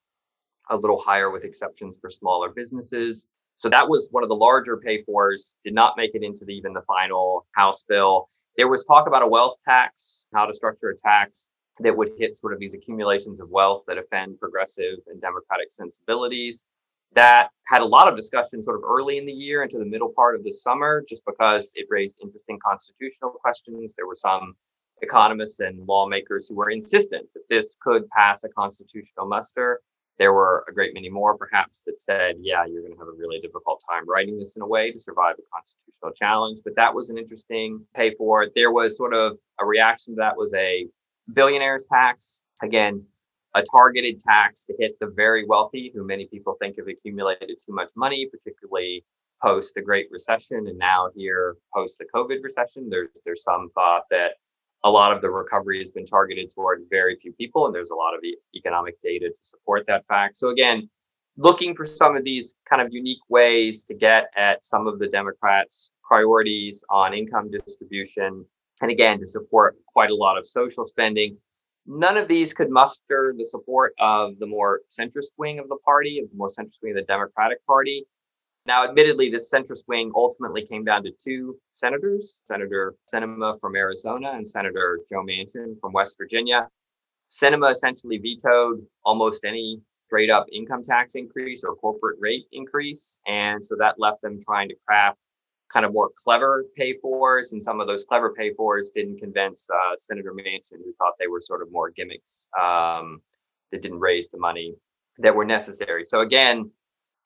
a 0.70 0.78
little 0.78 1.00
higher 1.00 1.32
with 1.32 1.44
exceptions 1.44 1.96
for 2.00 2.10
smaller 2.10 2.50
businesses. 2.50 3.28
So 3.58 3.70
that 3.70 3.88
was 3.88 4.10
one 4.12 4.24
of 4.24 4.30
the 4.30 4.36
larger 4.36 4.78
pay 4.78 5.04
fors, 5.04 5.58
did 5.64 5.74
not 5.74 5.94
make 5.96 6.16
it 6.16 6.24
into 6.24 6.46
the, 6.46 6.54
even 6.54 6.74
the 6.74 6.82
final 6.82 7.46
House 7.52 7.84
bill. 7.88 8.28
There 8.58 8.68
was 8.68 8.86
talk 8.86 9.08
about 9.08 9.22
a 9.22 9.28
wealth 9.28 9.60
tax, 9.64 10.26
how 10.34 10.46
to 10.46 10.54
structure 10.54 10.90
a 10.90 10.98
tax 10.98 11.52
that 11.80 11.96
would 11.96 12.12
hit 12.18 12.36
sort 12.36 12.54
of 12.54 12.60
these 12.60 12.74
accumulations 12.74 13.40
of 13.40 13.50
wealth 13.50 13.84
that 13.88 13.98
offend 13.98 14.40
progressive 14.40 14.98
and 15.08 15.22
democratic 15.22 15.72
sensibilities. 15.72 16.68
That 17.14 17.50
had 17.68 17.82
a 17.82 17.86
lot 17.86 18.08
of 18.08 18.16
discussion 18.16 18.64
sort 18.64 18.78
of 18.78 18.84
early 18.84 19.18
in 19.18 19.26
the 19.26 19.32
year 19.34 19.64
into 19.64 19.78
the 19.78 19.86
middle 19.86 20.14
part 20.16 20.36
of 20.36 20.44
the 20.44 20.52
summer, 20.52 21.04
just 21.08 21.24
because 21.26 21.72
it 21.76 21.88
raised 21.90 22.20
interesting 22.24 22.58
constitutional 22.66 23.32
questions. 23.32 23.94
There 23.96 24.08
were 24.08 24.16
some 24.16 24.56
economists 25.02 25.60
and 25.60 25.86
lawmakers 25.86 26.48
who 26.48 26.56
were 26.56 26.70
insistent 26.70 27.28
that 27.34 27.44
this 27.50 27.76
could 27.82 28.10
pass 28.10 28.44
a 28.44 28.50
constitutional 28.50 29.28
muster. 29.28 29.82
There 30.20 30.34
were 30.34 30.66
a 30.70 30.74
great 30.74 30.94
many 30.94 31.10
more, 31.10 31.36
perhaps, 31.36 31.84
that 31.86 32.00
said, 32.00 32.36
yeah, 32.40 32.64
you're 32.66 32.82
going 32.82 32.94
to 32.94 33.00
have 33.00 33.08
a 33.08 33.18
really 33.18 33.40
difficult 33.40 33.84
time 33.90 34.08
writing 34.08 34.38
this 34.38 34.56
in 34.56 34.62
a 34.62 34.68
way 34.68 34.92
to 34.92 35.00
survive 35.00 35.36
a 35.40 35.56
constitutional 35.56 36.12
challenge. 36.12 36.60
But 36.64 36.76
that 36.76 36.94
was 36.94 37.10
an 37.10 37.18
interesting 37.18 37.84
pay 37.96 38.14
for 38.16 38.44
it. 38.44 38.52
There 38.56 38.72
was 38.72 38.98
sort 38.98 39.14
of 39.14 39.38
a 39.60 39.66
reaction 39.66 40.14
to 40.16 40.20
that 40.20 40.38
was 40.38 40.54
a 40.54 40.88
billionaires 41.34 41.88
tax. 41.92 42.44
Again, 42.62 43.04
a 43.56 43.64
targeted 43.64 44.20
tax 44.20 44.66
to 44.66 44.76
hit 44.80 44.98
the 45.00 45.08
very 45.08 45.46
wealthy, 45.46 45.92
who 45.94 46.06
many 46.06 46.28
people 46.28 46.56
think 46.60 46.78
have 46.78 46.88
accumulated 46.88 47.58
too 47.66 47.74
much 47.74 47.90
money, 47.96 48.28
particularly 48.32 49.04
post 49.42 49.74
the 49.74 49.82
Great 49.82 50.08
Recession 50.12 50.68
and 50.68 50.78
now 50.78 51.10
here 51.16 51.58
post 51.74 51.98
the 51.98 52.06
COVID 52.14 52.44
recession. 52.44 52.90
There's 52.90 53.10
there's 53.26 53.44
some 53.44 53.70
thought 53.74 54.04
that 54.12 54.36
a 54.84 54.90
lot 54.90 55.14
of 55.14 55.22
the 55.22 55.30
recovery 55.30 55.80
has 55.80 55.92
been 55.92 56.06
targeted 56.06 56.52
toward 56.54 56.84
very 56.90 57.16
few 57.16 57.34
people, 57.34 57.66
and 57.66 57.76
there's 57.76 57.92
a 57.92 57.96
lot 57.96 58.16
of 58.16 58.24
e- 58.24 58.38
economic 58.56 59.00
data 59.00 59.30
to 59.30 59.44
support 59.44 59.86
that 59.88 60.06
fact. 60.08 60.38
So 60.38 60.50
again, 60.50 60.90
looking 61.38 61.76
for 61.76 61.86
some 61.86 62.16
of 62.16 62.24
these 62.24 62.56
kind 62.70 62.82
of 62.82 62.92
unique 62.92 63.22
ways 63.30 63.86
to 63.86 63.94
get 63.94 64.30
at 64.36 64.64
some 64.64 64.88
of 64.88 65.00
the 65.00 65.08
Democrats' 65.08 65.92
priorities 66.04 66.84
on 66.90 67.14
income 67.14 67.52
distribution, 67.52 68.46
and 68.82 68.92
again 68.92 69.20
to 69.20 69.28
support 69.28 69.76
quite 69.86 70.10
a 70.10 70.16
lot 70.16 70.38
of 70.38 70.46
social 70.46 70.86
spending. 70.86 71.38
None 71.86 72.18
of 72.18 72.28
these 72.28 72.54
could 72.54 72.70
muster 72.70 73.34
the 73.38 73.46
support 73.46 73.94
of 74.00 74.38
the 74.40 74.46
more 74.46 74.82
centrist 74.90 75.32
wing 75.38 75.60
of 75.60 75.68
the 75.68 75.78
party, 75.86 76.20
of 76.20 76.30
the 76.30 76.38
more 76.38 76.50
centrist 76.50 76.82
wing 76.82 76.92
of 76.92 76.98
the 76.98 77.08
Democratic 77.08 77.66
Party. 77.66 78.06
Now, 78.66 78.84
admittedly, 78.84 79.30
this 79.30 79.52
centrist 79.52 79.88
wing 79.88 80.12
ultimately 80.16 80.66
came 80.66 80.84
down 80.84 81.04
to 81.04 81.12
two 81.12 81.58
senators 81.72 82.42
Senator 82.46 82.96
Sinema 83.12 83.60
from 83.60 83.76
Arizona 83.76 84.34
and 84.34 84.48
Senator 84.48 85.00
Joe 85.10 85.24
Manchin 85.24 85.80
from 85.80 85.94
West 85.94 86.16
Virginia. 86.18 86.68
Sinema 87.30 87.72
essentially 87.72 88.18
vetoed 88.18 88.86
almost 89.04 89.46
any 89.46 89.82
straight 90.06 90.30
up 90.30 90.46
income 90.52 90.84
tax 90.84 91.16
increase 91.16 91.64
or 91.64 91.76
corporate 91.76 92.18
rate 92.20 92.46
increase. 92.52 93.18
And 93.26 93.64
so 93.64 93.76
that 93.80 93.96
left 93.98 94.22
them 94.22 94.40
trying 94.40 94.70
to 94.70 94.76
craft 94.86 95.18
kind 95.74 95.86
of 95.86 95.94
more 95.94 96.12
clever 96.16 96.66
pay 96.76 96.98
fors. 97.02 97.54
And 97.54 97.64
some 97.64 97.80
of 97.80 97.88
those 97.88 98.04
clever 98.04 98.34
pay 98.34 98.54
fors 98.54 98.92
didn't 98.94 99.20
convince 99.20 99.68
uh, 99.70 99.96
Senator 99.98 100.34
Manchin, 100.34 100.84
who 100.84 100.94
thought 100.98 101.14
they 101.20 101.28
were 101.28 101.40
sort 101.40 101.62
of 101.62 101.72
more 101.72 101.90
gimmicks 101.90 102.50
um, 102.60 103.22
that 103.72 103.82
didn't 103.82 104.00
raise 104.00 104.30
the 104.30 104.38
money 104.38 104.76
that 105.20 105.34
were 105.34 105.46
necessary. 105.46 106.04
So 106.04 106.20
again, 106.22 106.70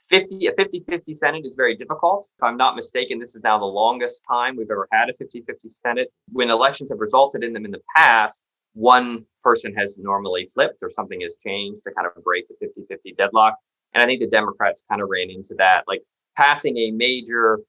50 0.10 0.48
a 0.48 0.54
50-50 0.54 1.16
senate 1.16 1.46
is 1.46 1.56
very 1.56 1.76
difficult. 1.76 2.28
If 2.38 2.44
i'm 2.44 2.58
not 2.58 2.76
mistaken 2.76 3.20
this 3.20 3.36
is 3.36 3.42
now 3.44 3.58
the 3.58 3.66
longest 3.66 4.24
time 4.30 4.56
we've 4.56 4.72
ever 4.72 4.88
had 4.92 5.10
a 5.10 5.14
50-50 5.14 5.44
senate. 5.66 6.14
When 6.32 6.50
elections 6.50 6.90
have 6.92 7.00
resulted 7.00 7.44
in 7.44 7.54
them 7.54 7.66
in 7.66 7.72
the 7.72 7.82
past 7.96 8.44
one 8.74 9.26
person 9.42 9.74
has 9.74 9.98
normally 9.98 10.46
flipped 10.54 10.80
or 10.82 10.90
something 10.90 11.22
has 11.22 11.38
changed 11.38 11.82
to 11.86 11.92
kind 11.94 12.08
of 12.08 12.24
break 12.24 12.46
the 12.48 12.56
50-50 12.66 13.18
deadlock. 13.18 13.56
And 13.94 14.04
i 14.04 14.06
think 14.06 14.22
the 14.22 14.28
democrats 14.28 14.84
kind 14.90 15.02
of 15.02 15.10
ran 15.10 15.30
into 15.30 15.56
that 15.58 15.84
like 15.88 16.02
passing 16.36 16.78
a 16.78 16.92
major 16.92 17.60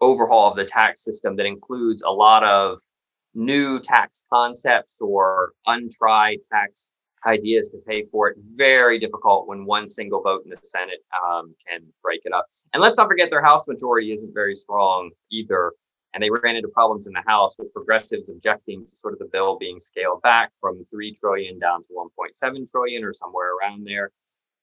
overhaul 0.00 0.50
of 0.50 0.56
the 0.56 0.64
tax 0.64 1.04
system 1.04 1.36
that 1.36 1.46
includes 1.46 2.02
a 2.02 2.10
lot 2.10 2.42
of 2.42 2.80
new 3.34 3.78
tax 3.78 4.24
concepts 4.32 5.00
or 5.00 5.52
untried 5.66 6.38
tax 6.50 6.92
ideas 7.26 7.70
to 7.70 7.78
pay 7.86 8.04
for 8.10 8.28
it. 8.28 8.36
Very 8.54 8.98
difficult 8.98 9.46
when 9.46 9.64
one 9.64 9.86
single 9.86 10.22
vote 10.22 10.42
in 10.44 10.50
the 10.50 10.58
Senate 10.62 11.04
um, 11.26 11.54
can 11.68 11.80
break 12.02 12.22
it 12.24 12.32
up. 12.32 12.46
And 12.72 12.82
let's 12.82 12.96
not 12.96 13.08
forget 13.08 13.30
their 13.30 13.42
House 13.42 13.66
majority 13.68 14.12
isn't 14.12 14.34
very 14.34 14.54
strong 14.54 15.10
either. 15.30 15.72
And 16.12 16.22
they 16.22 16.30
ran 16.30 16.56
into 16.56 16.68
problems 16.68 17.06
in 17.06 17.12
the 17.12 17.22
House 17.26 17.56
with 17.58 17.72
progressives 17.72 18.28
objecting 18.28 18.84
to 18.84 18.90
sort 18.90 19.12
of 19.12 19.20
the 19.20 19.28
bill 19.32 19.58
being 19.58 19.78
scaled 19.78 20.22
back 20.22 20.50
from 20.60 20.84
3 20.84 21.14
trillion 21.14 21.58
down 21.58 21.84
to 21.84 21.88
1.7 21.92 22.70
trillion 22.70 23.04
or 23.04 23.12
somewhere 23.12 23.50
around 23.56 23.86
there. 23.86 24.10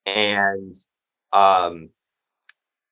And 0.05 0.75
um, 1.31 1.89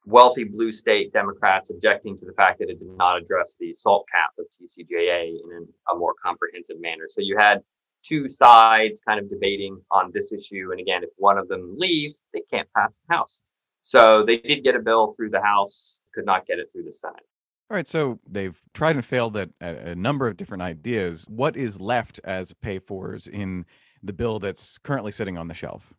wealthy 0.05 0.43
blue 0.43 0.71
state 0.71 1.11
Democrats 1.11 1.69
objecting 1.71 2.17
to 2.17 2.25
the 2.25 2.33
fact 2.33 2.59
that 2.59 2.69
it 2.69 2.79
did 2.79 2.95
not 2.97 3.17
address 3.17 3.57
the 3.59 3.73
SALT 3.73 4.05
cap 4.11 4.31
of 4.39 4.45
TCJA 4.45 5.29
in 5.29 5.67
a 5.91 5.97
more 5.97 6.13
comprehensive 6.23 6.79
manner. 6.79 7.05
So 7.07 7.21
you 7.21 7.35
had 7.37 7.61
two 8.05 8.29
sides 8.29 9.01
kind 9.05 9.19
of 9.19 9.29
debating 9.29 9.79
on 9.91 10.11
this 10.13 10.31
issue. 10.31 10.69
And 10.71 10.79
again, 10.79 11.03
if 11.03 11.09
one 11.17 11.37
of 11.37 11.47
them 11.47 11.75
leaves, 11.77 12.23
they 12.33 12.41
can't 12.51 12.67
pass 12.75 12.97
the 13.07 13.15
House. 13.15 13.41
So 13.81 14.23
they 14.25 14.37
did 14.37 14.63
get 14.63 14.75
a 14.75 14.79
bill 14.79 15.13
through 15.15 15.31
the 15.31 15.41
House, 15.41 15.99
could 16.13 16.25
not 16.25 16.45
get 16.45 16.59
it 16.59 16.69
through 16.71 16.83
the 16.83 16.91
Senate. 16.91 17.25
All 17.69 17.75
right, 17.75 17.87
so 17.87 18.19
they've 18.27 18.59
tried 18.73 18.95
and 18.95 19.03
failed 19.03 19.35
at, 19.37 19.49
at 19.59 19.75
a 19.77 19.95
number 19.95 20.27
of 20.27 20.37
different 20.37 20.61
ideas. 20.61 21.25
What 21.27 21.57
is 21.57 21.81
left 21.81 22.19
as 22.23 22.53
pay 22.53 22.77
fors 22.77 23.27
in 23.27 23.65
the 24.03 24.13
bill 24.13 24.37
that's 24.39 24.77
currently 24.77 25.11
sitting 25.11 25.37
on 25.37 25.47
the 25.47 25.55
shelf? 25.55 25.93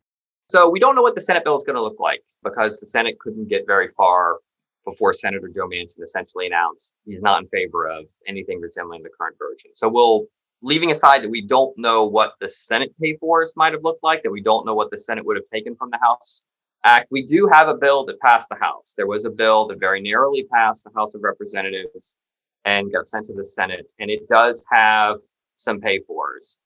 So 0.49 0.71
we 0.71 0.79
don't 0.79 0.95
know 0.95 1.03
what 1.03 1.17
the 1.17 1.21
Senate 1.21 1.43
bill 1.43 1.57
is 1.57 1.65
going 1.65 1.75
to 1.75 1.83
look 1.83 1.99
like 1.99 2.23
because 2.45 2.79
the 2.79 2.87
Senate 2.87 3.19
couldn't 3.19 3.49
get 3.49 3.67
very 3.67 3.89
far 3.89 4.37
before 4.85 5.13
Senator 5.13 5.51
Joe 5.53 5.67
Manchin 5.67 6.03
essentially 6.05 6.47
announced 6.47 6.95
he's 7.05 7.21
not 7.21 7.43
in 7.43 7.49
favor 7.49 7.89
of 7.89 8.09
anything 8.29 8.61
resembling 8.61 9.03
the 9.03 9.11
current 9.19 9.37
version. 9.37 9.73
So 9.75 9.89
we'll 9.89 10.27
leaving 10.63 10.91
aside 10.91 11.23
that 11.23 11.31
we 11.31 11.47
don't 11.47 11.77
know 11.79 12.05
what 12.05 12.33
the 12.41 12.49
Senate 12.49 12.95
pay 13.01 13.17
fors 13.17 13.53
might 13.57 13.73
have 13.73 13.85
looked 13.85 14.03
like, 14.03 14.23
that 14.23 14.31
we 14.31 14.43
don't 14.43 14.67
know 14.67 14.75
what 14.75 14.91
the 14.91 14.99
Senate 14.99 15.25
would 15.25 15.37
have 15.37 15.47
taken 15.53 15.77
from 15.77 15.91
the 15.91 15.99
House 15.99 16.45
Act, 16.87 17.09
we 17.11 17.25
do 17.25 17.49
have 17.53 17.67
a 17.67 17.75
bill 17.75 18.05
that 18.07 18.21
passed 18.21 18.49
the 18.49 18.55
House. 18.55 18.95
There 18.97 19.09
was 19.09 19.25
a 19.25 19.31
bill 19.31 19.67
that 19.67 19.81
very 19.81 20.01
narrowly 20.01 20.45
passed 20.45 20.85
the 20.85 20.93
House 20.95 21.17
of 21.17 21.23
Representatives 21.25 22.17
and 22.65 22.93
got 22.93 23.09
sent 23.09 23.27
to 23.27 23.33
the 23.33 23.45
Senate. 23.45 23.93
And 23.99 24.09
it 24.09 24.29
does 24.29 24.65
have 24.71 25.17
some 25.57 25.81
pay 25.81 25.99
fors. 26.07 26.61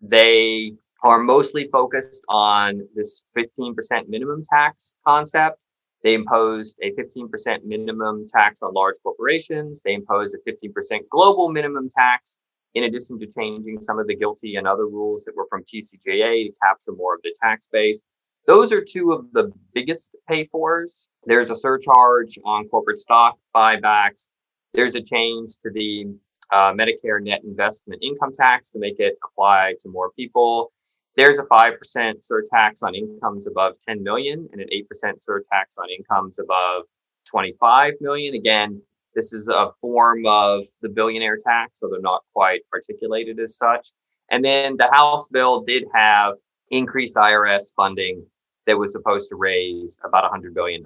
They 0.00 0.74
are 1.02 1.18
mostly 1.18 1.68
focused 1.72 2.22
on 2.28 2.86
this 2.94 3.26
15% 3.36 3.74
minimum 4.08 4.44
tax 4.48 4.94
concept. 5.04 5.64
They 6.04 6.14
imposed 6.14 6.78
a 6.80 6.92
15% 6.92 7.64
minimum 7.64 8.24
tax 8.28 8.62
on 8.62 8.72
large 8.72 8.94
corporations. 9.02 9.82
They 9.84 9.94
imposed 9.94 10.36
a 10.36 10.50
15% 10.50 11.08
global 11.10 11.48
minimum 11.48 11.88
tax, 11.90 12.38
in 12.76 12.84
addition 12.84 13.18
to 13.18 13.26
changing 13.26 13.80
some 13.80 13.98
of 13.98 14.06
the 14.06 14.14
GILTI 14.14 14.58
and 14.58 14.68
other 14.68 14.86
rules 14.86 15.24
that 15.24 15.34
were 15.34 15.46
from 15.48 15.64
TCJA 15.64 16.46
to 16.46 16.52
capture 16.62 16.92
more 16.92 17.14
of 17.14 17.22
the 17.22 17.34
tax 17.42 17.68
base. 17.72 18.04
Those 18.46 18.70
are 18.70 18.84
two 18.84 19.12
of 19.12 19.32
the 19.32 19.50
biggest 19.72 20.14
pay 20.28 20.46
fors. 20.52 21.08
There's 21.24 21.48
a 21.48 21.56
surcharge 21.56 22.38
on 22.44 22.68
corporate 22.68 22.98
stock 22.98 23.38
buybacks. 23.54 24.28
There's 24.74 24.94
a 24.94 25.00
change 25.00 25.56
to 25.64 25.70
the 25.72 26.14
uh, 26.52 26.74
Medicare 26.74 27.22
net 27.22 27.40
investment 27.44 28.02
income 28.04 28.32
tax 28.34 28.70
to 28.72 28.78
make 28.78 29.00
it 29.00 29.18
apply 29.24 29.76
to 29.80 29.88
more 29.88 30.10
people. 30.12 30.70
There's 31.16 31.38
a 31.38 31.44
5% 31.44 31.78
surtax 31.88 32.82
on 32.82 32.94
incomes 32.94 33.46
above 33.46 33.76
10 33.88 34.02
million 34.02 34.50
and 34.52 34.60
an 34.60 34.68
8% 34.68 34.84
surtax 35.26 35.78
on 35.78 35.88
incomes 35.88 36.38
above 36.38 36.82
25 37.24 37.94
million. 38.02 38.34
Again, 38.34 38.82
this 39.16 39.32
is 39.32 39.48
a 39.48 39.70
form 39.80 40.26
of 40.26 40.64
the 40.82 40.88
billionaire 40.88 41.38
tax, 41.42 41.80
so 41.80 41.88
they're 41.88 42.00
not 42.00 42.22
quite 42.34 42.60
articulated 42.72 43.40
as 43.40 43.56
such. 43.56 43.88
And 44.30 44.44
then 44.44 44.76
the 44.76 44.88
House 44.92 45.28
bill 45.28 45.62
did 45.62 45.84
have 45.94 46.34
increased 46.70 47.16
IRS 47.16 47.74
funding 47.74 48.24
that 48.66 48.78
was 48.78 48.92
supposed 48.92 49.30
to 49.30 49.36
raise 49.36 49.98
about 50.04 50.30
$100 50.30 50.54
billion. 50.54 50.82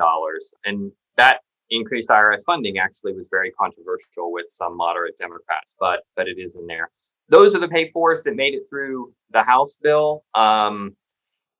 And 0.64 0.92
that 1.16 1.40
increased 1.70 2.08
IRS 2.08 2.44
funding 2.46 2.78
actually 2.78 3.14
was 3.14 3.28
very 3.30 3.50
controversial 3.50 4.32
with 4.32 4.46
some 4.50 4.76
moderate 4.76 5.16
Democrats, 5.18 5.76
but 5.78 6.00
but 6.16 6.28
it 6.28 6.38
is 6.38 6.56
in 6.56 6.66
there. 6.66 6.90
Those 7.28 7.54
are 7.54 7.60
the 7.60 7.68
pay 7.68 7.90
fors 7.90 8.22
that 8.24 8.34
made 8.34 8.54
it 8.54 8.64
through 8.68 9.12
the 9.30 9.42
House 9.42 9.78
bill. 9.82 10.24
Um, 10.34 10.96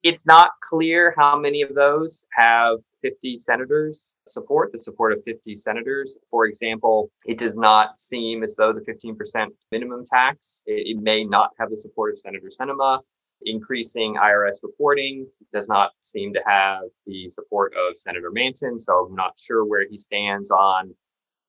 it's 0.03 0.25
not 0.25 0.53
clear 0.63 1.15
how 1.17 1.39
many 1.39 1.63
of 1.63 1.75
those 1.75 2.27
have 2.33 2.79
50 3.03 3.37
senators 3.37 4.17
support, 4.27 4.73
the 4.73 4.79
support 4.79 5.13
of 5.13 5.23
50 5.25 5.55
senators. 5.55 6.19
For 6.31 6.47
example, 6.47 7.11
it 7.27 7.39
does 7.39 7.59
not 7.59 7.99
seem 7.99 8.43
as 8.43 8.57
though 8.57 8.73
the 8.73 8.81
15% 8.81 9.49
minimum 9.71 10.05
tax, 10.07 10.63
it, 10.67 10.97
it 10.97 11.03
may 11.03 11.25
not 11.25 11.51
have 11.59 11.71
the 11.71 11.77
support 11.77 12.13
of 12.13 12.19
Senator 12.19 12.49
Sinema. 12.49 13.01
Increasing 13.47 14.17
IRS 14.17 14.63
reporting 14.63 15.27
does 15.53 15.69
not 15.69 15.93
seem 16.01 16.33
to 16.35 16.43
have 16.47 16.83
the 17.07 17.27
support 17.29 17.73
of 17.75 17.97
Senator 17.97 18.31
Manchin, 18.31 18.79
so 18.81 19.07
I'm 19.07 19.15
not 19.15 19.39
sure 19.39 19.65
where 19.65 19.87
he 19.89 19.97
stands 19.97 20.51
on 20.51 20.95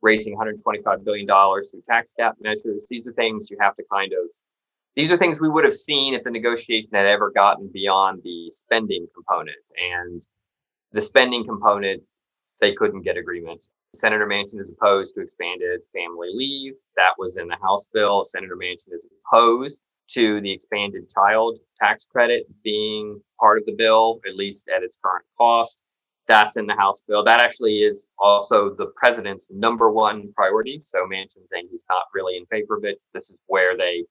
raising 0.01 0.35
$125 0.37 1.03
billion 1.03 1.27
through 1.27 1.83
tax 1.89 2.13
gap 2.17 2.35
measures. 2.41 2.87
These 2.89 3.07
are 3.07 3.13
things 3.13 3.51
you 3.51 3.57
have 3.59 3.75
to 3.75 3.83
kind 3.91 4.13
of, 4.13 4.33
these 4.95 5.11
are 5.11 5.17
things 5.17 5.39
we 5.39 5.49
would 5.49 5.63
have 5.63 5.73
seen 5.73 6.13
if 6.13 6.23
the 6.23 6.31
negotiation 6.31 6.89
had 6.93 7.05
ever 7.05 7.31
gotten 7.31 7.69
beyond 7.73 8.21
the 8.23 8.49
spending 8.49 9.07
component. 9.13 9.57
And 9.93 10.21
the 10.91 11.01
spending 11.01 11.45
component, 11.45 12.03
they 12.59 12.73
couldn't 12.73 13.03
get 13.03 13.17
agreement. 13.17 13.65
Senator 13.93 14.25
Manchin 14.25 14.59
is 14.59 14.71
opposed 14.71 15.15
to 15.15 15.21
expanded 15.21 15.81
family 15.93 16.29
leave. 16.33 16.73
That 16.95 17.13
was 17.17 17.37
in 17.37 17.47
the 17.47 17.57
House 17.61 17.89
bill. 17.93 18.23
Senator 18.23 18.55
Manchin 18.55 18.93
is 18.93 19.07
opposed 19.25 19.81
to 20.11 20.41
the 20.41 20.51
expanded 20.51 21.09
child 21.09 21.57
tax 21.79 22.05
credit 22.05 22.45
being 22.63 23.21
part 23.39 23.57
of 23.57 23.65
the 23.65 23.75
bill, 23.77 24.19
at 24.27 24.35
least 24.35 24.69
at 24.75 24.83
its 24.83 24.99
current 25.03 25.25
cost. 25.37 25.81
That's 26.27 26.57
in 26.57 26.67
the 26.67 26.75
House 26.75 27.03
bill. 27.07 27.23
That 27.23 27.41
actually 27.41 27.79
is 27.79 28.09
also 28.19 28.75
the 28.75 28.91
president's 28.97 29.47
number 29.51 29.91
one 29.91 30.31
priority. 30.35 30.79
So 30.79 30.99
Manchin 30.99 31.47
saying 31.47 31.67
he's 31.71 31.85
not 31.89 32.03
really 32.13 32.37
in 32.37 32.45
favor 32.47 32.77
of 32.77 32.83
it. 32.83 32.99
This 33.13 33.29
is 33.29 33.37
where 33.47 33.77
they 33.77 34.03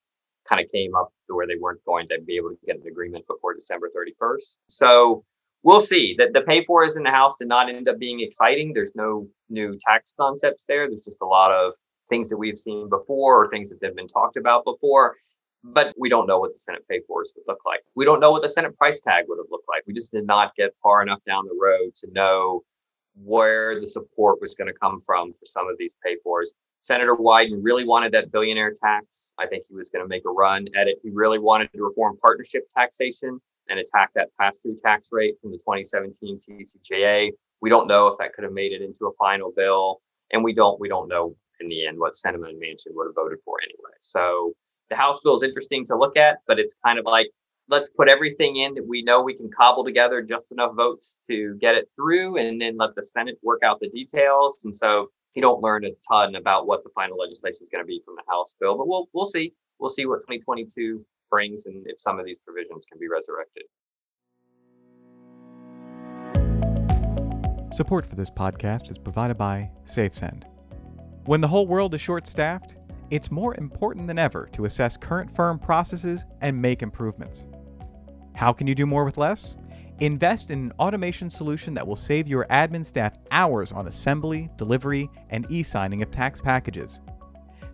kind 0.48 0.62
of 0.62 0.70
came 0.70 0.94
up 0.94 1.12
to 1.28 1.34
where 1.34 1.46
they 1.46 1.56
weren't 1.60 1.84
going 1.84 2.08
to 2.08 2.20
be 2.26 2.36
able 2.36 2.50
to 2.50 2.58
get 2.64 2.76
an 2.76 2.86
agreement 2.86 3.26
before 3.26 3.54
December 3.54 3.88
31st. 3.88 4.56
So 4.68 5.24
we'll 5.62 5.80
see. 5.80 6.14
That 6.18 6.32
the 6.32 6.42
pay 6.42 6.64
for 6.64 6.84
is 6.84 6.96
in 6.96 7.02
the 7.02 7.10
House 7.10 7.36
did 7.36 7.48
not 7.48 7.68
end 7.68 7.88
up 7.88 7.98
being 7.98 8.20
exciting. 8.20 8.72
There's 8.72 8.94
no 8.94 9.28
new 9.48 9.78
tax 9.86 10.14
concepts 10.18 10.64
there. 10.68 10.88
There's 10.88 11.04
just 11.04 11.18
a 11.22 11.26
lot 11.26 11.52
of 11.52 11.74
things 12.08 12.28
that 12.30 12.38
we've 12.38 12.58
seen 12.58 12.88
before 12.88 13.44
or 13.44 13.48
things 13.50 13.70
that 13.70 13.78
have 13.82 13.94
been 13.96 14.08
talked 14.08 14.36
about 14.36 14.64
before 14.64 15.16
but 15.62 15.94
we 15.98 16.08
don't 16.08 16.26
know 16.26 16.38
what 16.38 16.52
the 16.52 16.58
Senate 16.58 16.86
pay 16.88 17.00
fors 17.06 17.32
would 17.36 17.44
look 17.46 17.60
like. 17.66 17.80
We 17.94 18.04
don't 18.04 18.20
know 18.20 18.30
what 18.30 18.42
the 18.42 18.48
Senate 18.48 18.76
price 18.76 19.00
tag 19.00 19.26
would 19.28 19.38
have 19.38 19.50
looked 19.50 19.68
like. 19.68 19.82
We 19.86 19.92
just 19.92 20.12
did 20.12 20.26
not 20.26 20.54
get 20.56 20.74
far 20.82 21.02
enough 21.02 21.22
down 21.24 21.44
the 21.44 21.58
road 21.60 21.94
to 21.96 22.08
know 22.12 22.62
where 23.14 23.78
the 23.80 23.86
support 23.86 24.40
was 24.40 24.54
going 24.54 24.72
to 24.72 24.78
come 24.78 25.00
from 25.00 25.32
for 25.32 25.44
some 25.44 25.68
of 25.68 25.76
these 25.78 25.96
pay 26.04 26.16
fors. 26.22 26.52
Senator 26.80 27.14
Wyden 27.14 27.60
really 27.60 27.84
wanted 27.84 28.12
that 28.12 28.32
billionaire 28.32 28.72
tax. 28.72 29.34
I 29.38 29.46
think 29.46 29.64
he 29.68 29.74
was 29.74 29.90
going 29.90 30.02
to 30.02 30.08
make 30.08 30.24
a 30.26 30.30
run 30.30 30.66
at 30.74 30.88
it. 30.88 30.98
He 31.02 31.10
really 31.10 31.38
wanted 31.38 31.70
to 31.74 31.82
reform 31.82 32.16
partnership 32.22 32.64
taxation 32.76 33.38
and 33.68 33.78
attack 33.78 34.10
that 34.14 34.30
pass-through 34.40 34.78
tax 34.82 35.10
rate 35.12 35.34
from 35.42 35.52
the 35.52 35.58
2017 35.58 36.40
TCJA. 36.40 37.30
We 37.60 37.70
don't 37.70 37.86
know 37.86 38.06
if 38.08 38.16
that 38.18 38.32
could 38.32 38.44
have 38.44 38.54
made 38.54 38.72
it 38.72 38.80
into 38.80 39.06
a 39.06 39.12
final 39.18 39.52
bill, 39.54 40.00
and 40.32 40.42
we 40.42 40.54
don't 40.54 40.80
we 40.80 40.88
don't 40.88 41.06
know 41.06 41.36
in 41.60 41.68
the 41.68 41.86
end 41.86 41.98
what 41.98 42.14
Sinema 42.14 42.48
and 42.48 42.60
Manchin 42.60 42.94
would 42.94 43.06
have 43.06 43.14
voted 43.14 43.38
for 43.44 43.56
anyway. 43.62 43.94
So 44.00 44.54
the 44.88 44.96
House 44.96 45.20
bill 45.20 45.36
is 45.36 45.42
interesting 45.42 45.84
to 45.86 45.96
look 45.96 46.16
at, 46.16 46.38
but 46.46 46.58
it's 46.58 46.74
kind 46.84 46.98
of 46.98 47.04
like 47.04 47.28
let's 47.68 47.90
put 47.90 48.08
everything 48.08 48.56
in 48.56 48.74
that 48.74 48.86
we 48.88 49.02
know 49.02 49.22
we 49.22 49.36
can 49.36 49.50
cobble 49.50 49.84
together 49.84 50.22
just 50.22 50.50
enough 50.50 50.74
votes 50.74 51.20
to 51.28 51.56
get 51.60 51.74
it 51.74 51.90
through, 51.94 52.38
and 52.38 52.58
then 52.58 52.78
let 52.78 52.94
the 52.94 53.02
Senate 53.02 53.36
work 53.42 53.60
out 53.62 53.80
the 53.80 53.90
details. 53.90 54.62
And 54.64 54.74
so 54.74 55.08
you 55.34 55.42
don't 55.42 55.62
learn 55.62 55.84
a 55.84 55.90
ton 56.08 56.34
about 56.34 56.66
what 56.66 56.82
the 56.82 56.90
final 56.94 57.16
legislation 57.18 57.60
is 57.62 57.68
going 57.70 57.84
to 57.84 57.86
be 57.86 58.02
from 58.04 58.14
the 58.16 58.22
House 58.28 58.56
bill, 58.60 58.76
but 58.76 58.88
we'll 58.88 59.08
we'll 59.12 59.26
see. 59.26 59.54
We'll 59.78 59.90
see 59.90 60.04
what 60.04 60.20
2022 60.20 61.04
brings 61.30 61.66
and 61.66 61.86
if 61.86 62.00
some 62.00 62.18
of 62.18 62.26
these 62.26 62.38
provisions 62.40 62.84
can 62.90 62.98
be 62.98 63.08
resurrected. 63.08 63.62
Support 67.72 68.04
for 68.04 68.16
this 68.16 68.30
podcast 68.30 68.90
is 68.90 68.98
provided 68.98 69.38
by 69.38 69.70
SafeSend. 69.84 70.42
When 71.24 71.40
the 71.40 71.48
whole 71.48 71.66
world 71.66 71.94
is 71.94 72.00
short 72.00 72.26
staffed, 72.26 72.74
it's 73.10 73.30
more 73.30 73.54
important 73.56 74.06
than 74.06 74.18
ever 74.18 74.48
to 74.52 74.64
assess 74.64 74.96
current 74.96 75.34
firm 75.34 75.58
processes 75.58 76.26
and 76.40 76.60
make 76.60 76.82
improvements. 76.82 77.46
How 78.34 78.52
can 78.52 78.66
you 78.66 78.74
do 78.74 78.86
more 78.86 79.04
with 79.04 79.18
less? 79.18 79.56
Invest 80.00 80.50
in 80.50 80.58
an 80.60 80.72
automation 80.78 81.28
solution 81.28 81.74
that 81.74 81.86
will 81.86 81.94
save 81.94 82.26
your 82.26 82.46
admin 82.50 82.84
staff 82.84 83.18
hours 83.30 83.70
on 83.70 83.86
assembly, 83.86 84.48
delivery, 84.56 85.10
and 85.28 85.46
e 85.50 85.62
signing 85.62 86.02
of 86.02 86.10
tax 86.10 86.40
packages. 86.40 87.00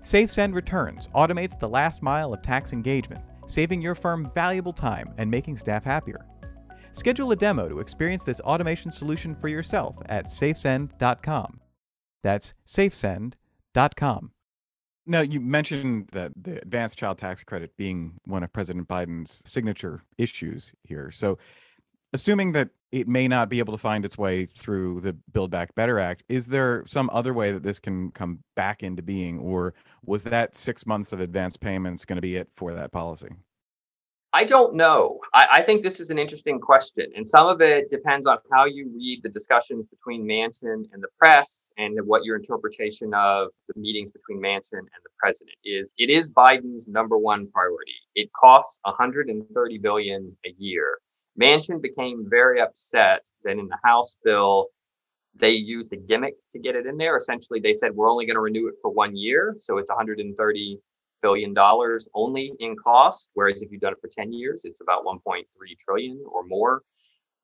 SafeSend 0.03 0.53
Returns 0.53 1.09
automates 1.15 1.59
the 1.59 1.69
last 1.69 2.03
mile 2.03 2.35
of 2.35 2.43
tax 2.43 2.73
engagement, 2.73 3.23
saving 3.47 3.81
your 3.81 3.95
firm 3.95 4.31
valuable 4.35 4.73
time 4.73 5.15
and 5.19 5.31
making 5.31 5.57
staff 5.57 5.85
happier. 5.85 6.27
Schedule 6.91 7.31
a 7.31 7.37
demo 7.37 7.69
to 7.69 7.79
experience 7.79 8.25
this 8.25 8.41
automation 8.41 8.91
solution 8.91 9.37
for 9.37 9.49
yourself 9.49 9.97
at 10.07 10.29
safesend.com. 10.29 11.61
That's 12.25 12.55
safesend.com. 12.65 14.33
Now, 15.09 15.21
you 15.21 15.41
mentioned 15.41 16.09
that 16.11 16.33
the 16.35 16.61
advanced 16.61 16.99
child 16.99 17.19
tax 17.19 17.45
credit 17.45 17.77
being 17.77 18.15
one 18.25 18.43
of 18.43 18.53
President 18.53 18.89
Biden's 18.89 19.45
signature 19.47 20.03
issues 20.19 20.73
here. 20.83 21.13
So, 21.13 21.39
assuming 22.13 22.53
that 22.53 22.71
it 22.93 23.09
may 23.09 23.29
not 23.29 23.49
be 23.49 23.59
able 23.59 23.73
to 23.73 23.79
find 23.79 24.05
its 24.05 24.17
way 24.17 24.47
through 24.47 25.01
the 25.01 25.13
Build 25.13 25.51
Back 25.51 25.75
Better 25.75 25.99
Act, 25.99 26.23
is 26.29 26.47
there 26.47 26.85
some 26.87 27.11
other 27.13 27.35
way 27.35 27.53
that 27.53 27.63
this 27.63 27.81
can 27.81 28.11
come 28.13 28.41
back 28.55 28.83
into 28.83 29.03
being, 29.03 29.39
or 29.39 29.75
was 30.05 30.23
that 30.25 30.57
six 30.57 30.87
months 30.87 31.13
of 31.13 31.21
advance 31.21 31.57
payments 31.57 32.05
going 32.05 32.17
to 32.17 32.23
be 32.23 32.37
it 32.37 32.49
for 32.57 32.73
that 32.73 32.93
policy? 32.93 33.31
I 34.37 34.45
don't 34.45 34.75
know. 34.75 35.19
I, 35.33 35.47
I, 35.51 35.63
think 35.63 35.83
this 35.83 35.99
is 35.99 36.11
an 36.11 36.19
interesting 36.19 36.61
question. 36.61 37.07
And 37.17 37.27
some 37.27 37.47
of 37.47 37.63
it 37.63 37.91
depends 37.91 38.27
on 38.27 38.37
how 38.53 38.67
you 38.67 38.93
read 38.95 39.23
the 39.23 39.31
discussions 39.31 39.87
between 39.87 40.27
Manchin 40.27 40.85
and 40.93 41.03
the 41.03 41.09
press 41.19 41.69
and 41.79 41.99
what 42.05 42.23
your 42.23 42.37
interpretation 42.37 43.15
of 43.15 43.49
the 43.67 43.81
meetings 43.81 44.13
between 44.13 44.39
Manchin 44.39 44.81
and 44.81 45.03
the 45.05 45.11
president 45.19 45.57
is. 45.65 45.91
It 45.97 46.11
is 46.11 46.31
Biden's 46.31 46.87
number 46.87 47.17
one 47.17 47.49
priority. 47.51 47.95
It 48.15 48.31
costs 48.35 48.79
130 48.83 49.79
billion 49.79 50.37
a 50.45 50.51
year. 50.59 50.99
Manchin 51.41 51.83
became 51.83 52.27
very 52.29 52.61
upset 52.61 53.27
that 53.45 53.59
in 53.59 53.69
the 53.69 53.79
House 53.85 54.19
bill, 54.25 54.69
they 55.35 55.51
used 55.51 55.93
a 55.93 55.97
gimmick 55.97 56.35
to 56.51 56.59
get 56.59 56.77
it 56.77 56.87
in 56.87 56.97
there. 56.97 57.17
Essentially, 57.17 57.61
they 57.61 57.75
said, 57.75 57.93
we're 57.93 58.11
only 58.11 58.27
going 58.27 58.37
to 58.37 58.41
renew 58.41 58.69
it 58.69 58.75
for 58.81 58.91
one 58.91 59.15
year. 59.17 59.55
So 59.57 59.79
it's 59.79 59.91
130 59.91 60.79
billion 61.23 61.55
dollars 61.55 62.09
only 62.15 62.53
in 62.61 62.77
cost, 62.77 63.31
whereas 63.35 63.63
if 63.63 63.71
you've 63.71 63.81
done 63.81 63.93
it 63.93 64.01
for 64.01 64.09
10 64.09 64.33
years, 64.33 64.65
it's 64.65 64.81
about 64.81 65.05
1.3 65.05 65.45
trillion 65.79 66.23
or 66.27 66.45
more. 66.47 66.83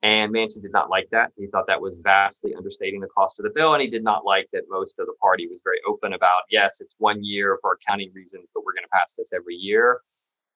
And 0.02 0.33
Manchin 0.33 0.62
did 0.62 0.72
not 0.72 0.90
like 0.90 1.09
that. 1.12 1.31
He 1.37 1.46
thought 1.46 1.66
that 1.68 1.81
was 1.81 1.98
vastly 2.02 2.55
understating 2.57 3.00
the 3.00 3.07
cost 3.09 3.38
of 3.38 3.44
the 3.44 3.52
bill, 3.55 3.74
and 3.74 3.83
he 3.83 3.88
did 3.88 4.02
not 4.02 4.24
like 4.24 4.48
that 4.52 4.64
most 4.68 4.98
of 4.98 5.07
the 5.07 5.14
party 5.20 5.46
was 5.48 5.61
very 5.62 5.78
open 5.87 6.12
about, 6.12 6.42
yes, 6.50 6.81
it's 6.81 6.96
one 6.98 7.22
year 7.22 7.59
for 7.61 7.78
accounting 7.81 8.11
reasons, 8.12 8.48
but 8.52 8.64
we're 8.64 8.72
going 8.72 8.85
to 8.85 8.90
pass 8.92 9.14
this 9.16 9.33
every 9.33 9.55
year. 9.55 10.00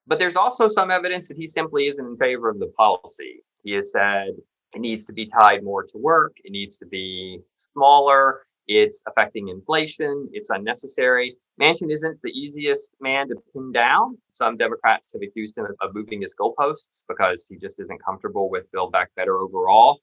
But 0.07 0.19
there's 0.19 0.37
also 0.37 0.69
some 0.69 0.91
evidence 0.91 1.29
that 1.29 1.37
he 1.37 1.47
simply 1.47 1.87
isn't 1.89 2.05
in 2.07 2.17
favor 2.17 2.49
of 2.49 2.59
the 2.59 2.69
policy. 2.77 3.43
He 3.63 3.73
has 3.73 3.91
said 3.91 4.29
it 4.75 4.81
needs 4.81 5.05
to 5.07 5.13
be 5.13 5.27
tied 5.27 5.65
more 5.65 5.83
to 5.85 5.99
work, 5.99 6.37
it 6.45 6.53
needs 6.53 6.77
to 6.79 6.87
be 6.87 7.41
smaller, 7.57 8.43
It's 8.69 9.03
affecting 9.07 9.49
inflation. 9.49 10.29
It's 10.33 10.51
unnecessary. 10.51 11.37
Manchin 11.61 11.91
isn't 11.93 12.21
the 12.23 12.31
easiest 12.31 12.93
man 13.01 13.29
to 13.29 13.37
pin 13.53 13.73
down. 13.73 14.19
Some 14.33 14.57
Democrats 14.57 15.13
have 15.13 15.23
accused 15.23 15.57
him 15.57 15.67
of 15.81 15.95
moving 15.95 16.21
his 16.21 16.35
goalposts 16.35 17.03
because 17.09 17.47
he 17.49 17.57
just 17.59 17.79
isn't 17.81 18.05
comfortable 18.05 18.51
with 18.51 18.71
Build 18.73 18.93
Back 18.93 19.11
Better 19.15 19.39
overall. 19.39 20.01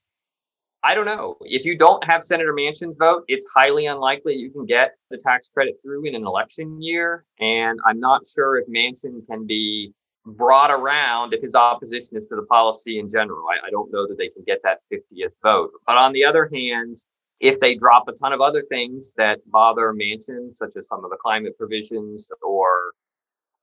I 0.86 0.96
don't 0.96 1.06
know. 1.06 1.38
If 1.42 1.66
you 1.66 1.78
don't 1.78 2.04
have 2.04 2.24
Senator 2.24 2.54
Manchin's 2.54 2.98
vote, 2.98 3.24
it's 3.30 3.48
highly 3.56 3.86
unlikely 3.86 4.36
you 4.36 4.52
can 4.52 4.66
get 4.66 4.96
the 5.10 5.18
tax 5.18 5.50
credit 5.50 5.76
through 5.82 6.06
in 6.06 6.14
an 6.14 6.26
election 6.26 6.82
year. 6.82 7.24
And 7.40 7.80
I'm 7.88 8.02
not 8.02 8.24
sure 8.28 8.58
if 8.58 8.68
Manchin 8.68 9.26
can 9.28 9.48
be 9.48 9.94
brought 10.26 10.72
around 10.72 11.34
if 11.34 11.42
his 11.42 11.56
opposition 11.56 12.18
is 12.18 12.26
to 12.26 12.36
the 12.36 12.46
policy 12.48 13.00
in 13.00 13.10
general. 13.10 13.46
I, 13.48 13.68
I, 13.68 13.70
don't 13.70 13.92
know 13.92 14.08
that 14.08 14.18
they 14.18 14.30
can 14.30 14.44
get 14.46 14.60
that 14.64 14.80
50th 14.92 15.34
vote. 15.46 15.72
But 15.86 15.98
on 15.98 16.14
the 16.14 16.24
other 16.24 16.50
hand, 16.54 16.96
if 17.40 17.60
they 17.60 17.76
drop 17.76 18.08
a 18.08 18.14
ton 18.14 18.32
of 18.32 18.40
other 18.40 18.64
things 18.70 19.14
that 19.18 19.40
bother 19.52 19.94
Manchin, 19.94 20.56
such 20.56 20.76
as 20.78 20.88
some 20.88 21.04
of 21.04 21.12
the 21.12 21.18
climate 21.18 21.58
provisions 21.58 22.30
or 22.42 22.92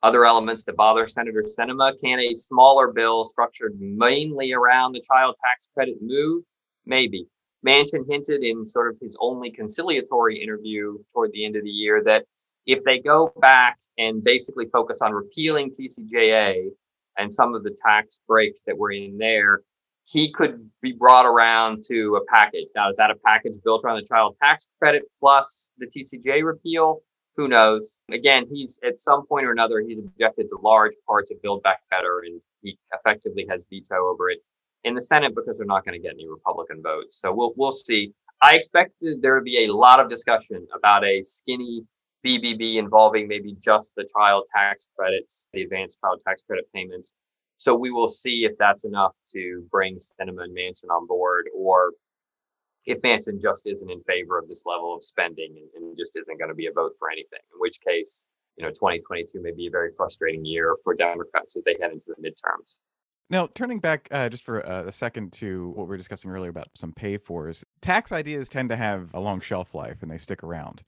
other 0.03 0.25
elements 0.25 0.65
that 0.65 0.77
bother 0.77 1.07
Senator 1.07 1.43
Sinema, 1.43 1.93
can 2.03 2.19
a 2.19 2.35
smaller 2.35 2.93
bill 2.93 3.25
structured 3.25 3.79
mainly 3.79 4.53
around 4.53 4.93
the 4.93 5.03
child 5.03 5.37
tax 5.43 5.71
credit 5.75 5.97
move? 6.01 6.43
Maybe. 6.87 7.27
Manchin 7.67 8.05
hinted 8.09 8.43
in 8.43 8.65
sort 8.65 8.91
of 8.91 8.97
his 9.01 9.17
only 9.21 9.51
conciliatory 9.51 10.43
interview 10.43 10.97
toward 11.13 11.33
the 11.33 11.45
end 11.45 11.57
of 11.57 11.63
the 11.63 11.71
year 11.71 12.03
that 12.05 12.25
if 12.67 12.83
they 12.85 12.99
go 12.99 13.33
back 13.41 13.79
and 13.99 14.23
basically 14.23 14.67
focus 14.73 15.01
on 15.03 15.13
repealing 15.13 15.71
TCJA 15.71 16.69
and 17.19 17.33
some 17.33 17.55
of 17.55 17.63
the 17.63 17.77
tax 17.85 18.21
breaks 18.27 18.63
that 18.63 18.77
were 18.79 18.93
in 18.93 19.19
there, 19.19 19.61
he 20.05 20.33
could 20.33 20.71
be 20.81 20.93
brought 20.93 21.27
around 21.27 21.83
to 21.89 22.17
a 22.17 22.35
package. 22.35 22.69
Now, 22.75 22.89
is 22.89 22.97
that 22.97 23.11
a 23.11 23.17
package 23.25 23.55
built 23.63 23.85
around 23.85 23.97
the 23.97 24.07
child 24.07 24.37
tax 24.43 24.69
credit 24.79 25.03
plus 25.19 25.71
the 25.79 25.87
TCJA 25.87 26.45
repeal? 26.45 27.03
Who 27.37 27.49
knows? 27.49 28.01
Again, 28.11 28.47
he's 28.51 28.81
at 28.85 29.01
some 29.01 29.27
point 29.27 29.47
or 29.47 29.53
another, 29.53 29.81
he's 29.87 29.99
objected 29.99 30.49
to 30.49 30.59
large 30.63 30.93
parts 31.07 31.31
of 31.31 31.41
Build 31.43 31.63
Back 31.63 31.81
Better 31.91 32.23
and 32.25 32.43
he 32.63 32.79
effectively 32.93 33.47
has 33.49 33.67
veto 33.71 33.97
over 33.97 34.31
it 34.31 34.41
in 34.85 34.95
the 34.95 35.01
Senate 35.01 35.35
because 35.35 35.59
they're 35.59 35.67
not 35.67 35.85
going 35.85 36.01
to 36.01 36.03
get 36.03 36.15
any 36.15 36.29
Republican 36.29 36.83
votes. 36.83 37.21
So 37.21 37.33
we'll, 37.33 37.53
we'll 37.57 37.73
see. 37.73 38.13
I 38.43 38.55
expect 38.55 38.93
there 39.21 39.37
to 39.37 39.43
be 39.43 39.65
a 39.65 39.73
lot 39.73 40.01
of 40.01 40.09
discussion 40.09 40.67
about 40.75 41.05
a 41.05 41.23
skinny 41.23 41.83
BBB 42.27 42.77
involving 42.77 43.29
maybe 43.29 43.55
just 43.61 43.95
the 43.97 44.09
child 44.17 44.45
tax 44.55 44.89
credits, 44.97 45.49
the 45.53 45.63
advanced 45.63 46.01
child 46.01 46.21
tax 46.27 46.43
credit 46.43 46.67
payments. 46.75 47.15
So 47.59 47.75
we 47.75 47.91
will 47.91 48.09
see 48.09 48.45
if 48.45 48.57
that's 48.59 48.85
enough 48.85 49.13
to 49.35 49.67
bring 49.71 49.97
Sinema 49.97 50.45
and 50.45 50.57
Manchin 50.57 50.91
on 50.91 51.07
board, 51.07 51.47
or 51.55 51.93
if 52.87 53.03
Manchin 53.03 53.41
just 53.41 53.67
isn't 53.67 53.91
in 53.91 54.03
favor 54.05 54.39
of 54.39 54.49
this 54.49 54.65
level 54.65 54.95
of 54.95 55.05
spending 55.05 55.57
and, 55.57 55.85
and 55.85 55.97
just 55.97 56.17
isn't 56.17 56.39
going 56.39 56.49
to 56.49 56.55
be 56.55 56.67
a 56.67 56.73
vote 56.73 56.93
for 56.99 57.11
anything. 57.11 57.41
In 57.53 57.61
which 57.61 57.79
case, 57.87 58.27
you 58.57 58.65
know, 58.65 58.71
2022 58.71 59.43
may 59.43 59.53
be 59.53 59.67
a 59.67 59.71
very 59.71 59.91
frustrating 59.95 60.45
year 60.45 60.77
for 60.83 60.95
Democrats 60.95 61.57
as 61.57 61.65
they 61.65 61.77
head 61.81 61.93
into 61.93 62.15
the 62.17 62.23
midterms. 62.23 62.81
Now, 63.31 63.49
turning 63.55 63.79
back 63.79 64.09
uh, 64.11 64.29
just 64.29 64.43
for 64.43 64.67
uh, 64.67 64.83
a 64.87 64.93
second 64.93 65.33
to 65.35 65.69
what 65.69 65.87
we 65.87 65.91
were 65.91 65.97
discussing 65.97 66.33
earlier 66.33 66.51
about 66.51 66.69
some 66.75 66.93
pay 66.93 67.17
fors, 67.17 67.65
tax 67.81 68.11
ideas 68.11 68.49
tend 68.49 68.69
to 68.71 68.77
have 68.77 69.11
a 69.15 69.21
long 69.21 69.41
shelf 69.41 69.73
life 69.73 69.99
and 70.03 70.11
they 70.11 70.19
stick 70.19 70.43
around. 70.43 70.83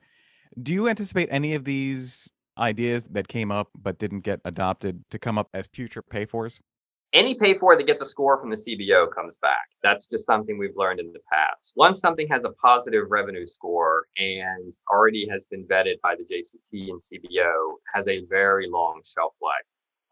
Do 0.61 0.73
you 0.73 0.89
anticipate 0.89 1.29
any 1.31 1.55
of 1.55 1.65
these 1.65 2.29
ideas 2.59 3.07
that 3.13 3.29
came 3.29 3.53
up 3.53 3.69
but 3.81 4.01
didn't 4.01 4.21
get 4.21 4.41
adopted 4.45 5.05
to 5.11 5.21
come 5.21 5.39
up 5.39 5.51
as 5.55 5.69
future 5.69 6.03
pay 6.03 6.27
fors? 6.27 6.61
Any 7.13 7.37
pay 7.37 7.55
for 7.55 7.77
that 7.77 7.87
gets 7.87 8.03
a 8.03 8.07
score 8.07 8.41
from 8.41 8.51
the 8.51 8.57
CBO 8.57 9.15
comes 9.15 9.37
back. 9.37 9.69
That's 9.83 10.07
just 10.07 10.27
something 10.27 10.59
we've 10.59 10.77
learned 10.77 10.99
in 10.99 11.13
the 11.13 11.21
past. 11.31 11.75
Once 11.77 12.01
something 12.01 12.27
has 12.29 12.45
a 12.45 12.51
positive 12.53 13.05
revenue 13.11 13.47
score 13.47 14.07
and 14.17 14.73
already 14.91 15.29
has 15.29 15.45
been 15.45 15.65
vetted 15.67 16.01
by 16.03 16.17
the 16.17 16.25
JCT 16.25 16.89
and 16.91 17.01
CBO, 17.01 17.75
has 17.95 18.09
a 18.09 18.25
very 18.29 18.69
long 18.69 19.03
shelf 19.05 19.35
life. 19.41 19.53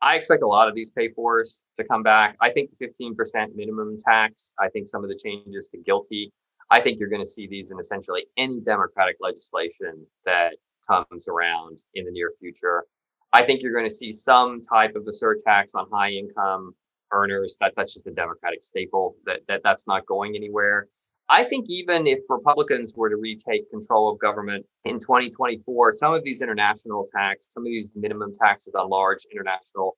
I 0.02 0.16
expect 0.16 0.42
a 0.42 0.46
lot 0.46 0.68
of 0.68 0.74
these 0.74 0.90
pay 0.90 1.10
fors 1.10 1.64
to 1.78 1.84
come 1.84 2.02
back. 2.02 2.36
I 2.40 2.50
think 2.50 2.70
the 2.70 2.86
15% 2.86 3.54
minimum 3.54 3.96
tax, 3.98 4.54
I 4.58 4.68
think 4.68 4.88
some 4.88 5.04
of 5.04 5.10
the 5.10 5.18
changes 5.22 5.68
to 5.68 5.78
GILTI, 5.78 6.30
I 6.70 6.80
think 6.80 6.98
you're 6.98 7.08
going 7.08 7.22
to 7.22 7.28
see 7.28 7.46
these 7.46 7.70
in 7.70 7.78
essentially 7.78 8.26
any 8.36 8.60
Democratic 8.60 9.16
legislation 9.20 10.06
that 10.24 10.54
comes 10.88 11.28
around 11.28 11.80
in 11.94 12.04
the 12.04 12.10
near 12.10 12.32
future. 12.38 12.84
I 13.32 13.44
think 13.44 13.62
you're 13.62 13.72
going 13.72 13.88
to 13.88 13.94
see 13.94 14.12
some 14.12 14.62
type 14.62 14.94
of 14.96 15.06
a 15.06 15.10
surtax 15.10 15.74
on 15.74 15.86
high 15.92 16.10
income 16.10 16.74
earners. 17.12 17.56
That 17.60 17.74
that's 17.76 17.94
just 17.94 18.06
a 18.06 18.12
Democratic 18.12 18.62
staple. 18.62 19.16
That 19.26 19.40
that 19.48 19.62
that's 19.62 19.86
not 19.86 20.06
going 20.06 20.34
anywhere. 20.36 20.88
I 21.32 21.44
think 21.44 21.66
even 21.68 22.08
if 22.08 22.18
Republicans 22.28 22.94
were 22.96 23.08
to 23.08 23.16
retake 23.16 23.70
control 23.70 24.12
of 24.12 24.18
government 24.18 24.66
in 24.84 24.98
2024, 24.98 25.92
some 25.92 26.12
of 26.12 26.24
these 26.24 26.42
international 26.42 27.06
tax, 27.16 27.46
some 27.50 27.62
of 27.62 27.66
these 27.66 27.92
minimum 27.94 28.32
taxes 28.34 28.74
on 28.74 28.88
large 28.88 29.24
international 29.32 29.96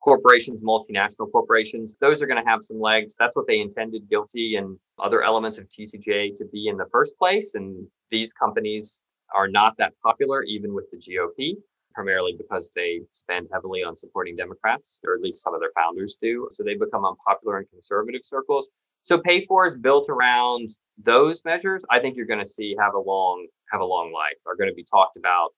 corporations, 0.00 0.62
multinational 0.62 1.32
corporations, 1.32 1.96
those 2.00 2.22
are 2.22 2.28
going 2.28 2.40
to 2.40 2.48
have 2.48 2.62
some 2.62 2.80
legs. 2.80 3.16
That's 3.18 3.34
what 3.34 3.48
they 3.48 3.58
intended 3.58 4.08
GILTI 4.08 4.56
and 4.56 4.78
other 5.00 5.24
elements 5.24 5.58
of 5.58 5.68
TCJ 5.68 6.36
to 6.36 6.44
be 6.52 6.68
in 6.68 6.76
the 6.76 6.86
first 6.92 7.18
place. 7.18 7.56
And 7.56 7.84
these 8.12 8.32
companies 8.32 9.02
are 9.34 9.48
not 9.48 9.76
that 9.78 9.94
popular, 10.04 10.44
even 10.44 10.74
with 10.74 10.86
the 10.92 10.98
GOP, 10.98 11.56
primarily 11.92 12.36
because 12.38 12.70
they 12.76 13.00
spend 13.14 13.48
heavily 13.52 13.82
on 13.82 13.96
supporting 13.96 14.36
Democrats, 14.36 15.00
or 15.04 15.14
at 15.14 15.22
least 15.22 15.42
some 15.42 15.54
of 15.54 15.60
their 15.60 15.72
founders 15.74 16.16
do. 16.22 16.46
So 16.52 16.62
they 16.62 16.76
become 16.76 17.04
unpopular 17.04 17.58
in 17.58 17.66
conservative 17.66 18.20
circles. 18.22 18.68
So 19.08 19.16
pay 19.16 19.46
for 19.46 19.64
is 19.64 19.74
built 19.74 20.10
around 20.10 20.68
those 20.98 21.42
measures. 21.42 21.82
I 21.90 21.98
think 21.98 22.14
you're 22.14 22.26
going 22.26 22.44
to 22.44 22.46
see 22.46 22.76
have 22.78 22.92
a 22.92 22.98
long 22.98 23.46
have 23.72 23.80
a 23.80 23.84
long 23.86 24.12
life. 24.12 24.36
Are 24.44 24.54
going 24.54 24.68
to 24.68 24.74
be 24.74 24.84
talked 24.84 25.16
about 25.16 25.52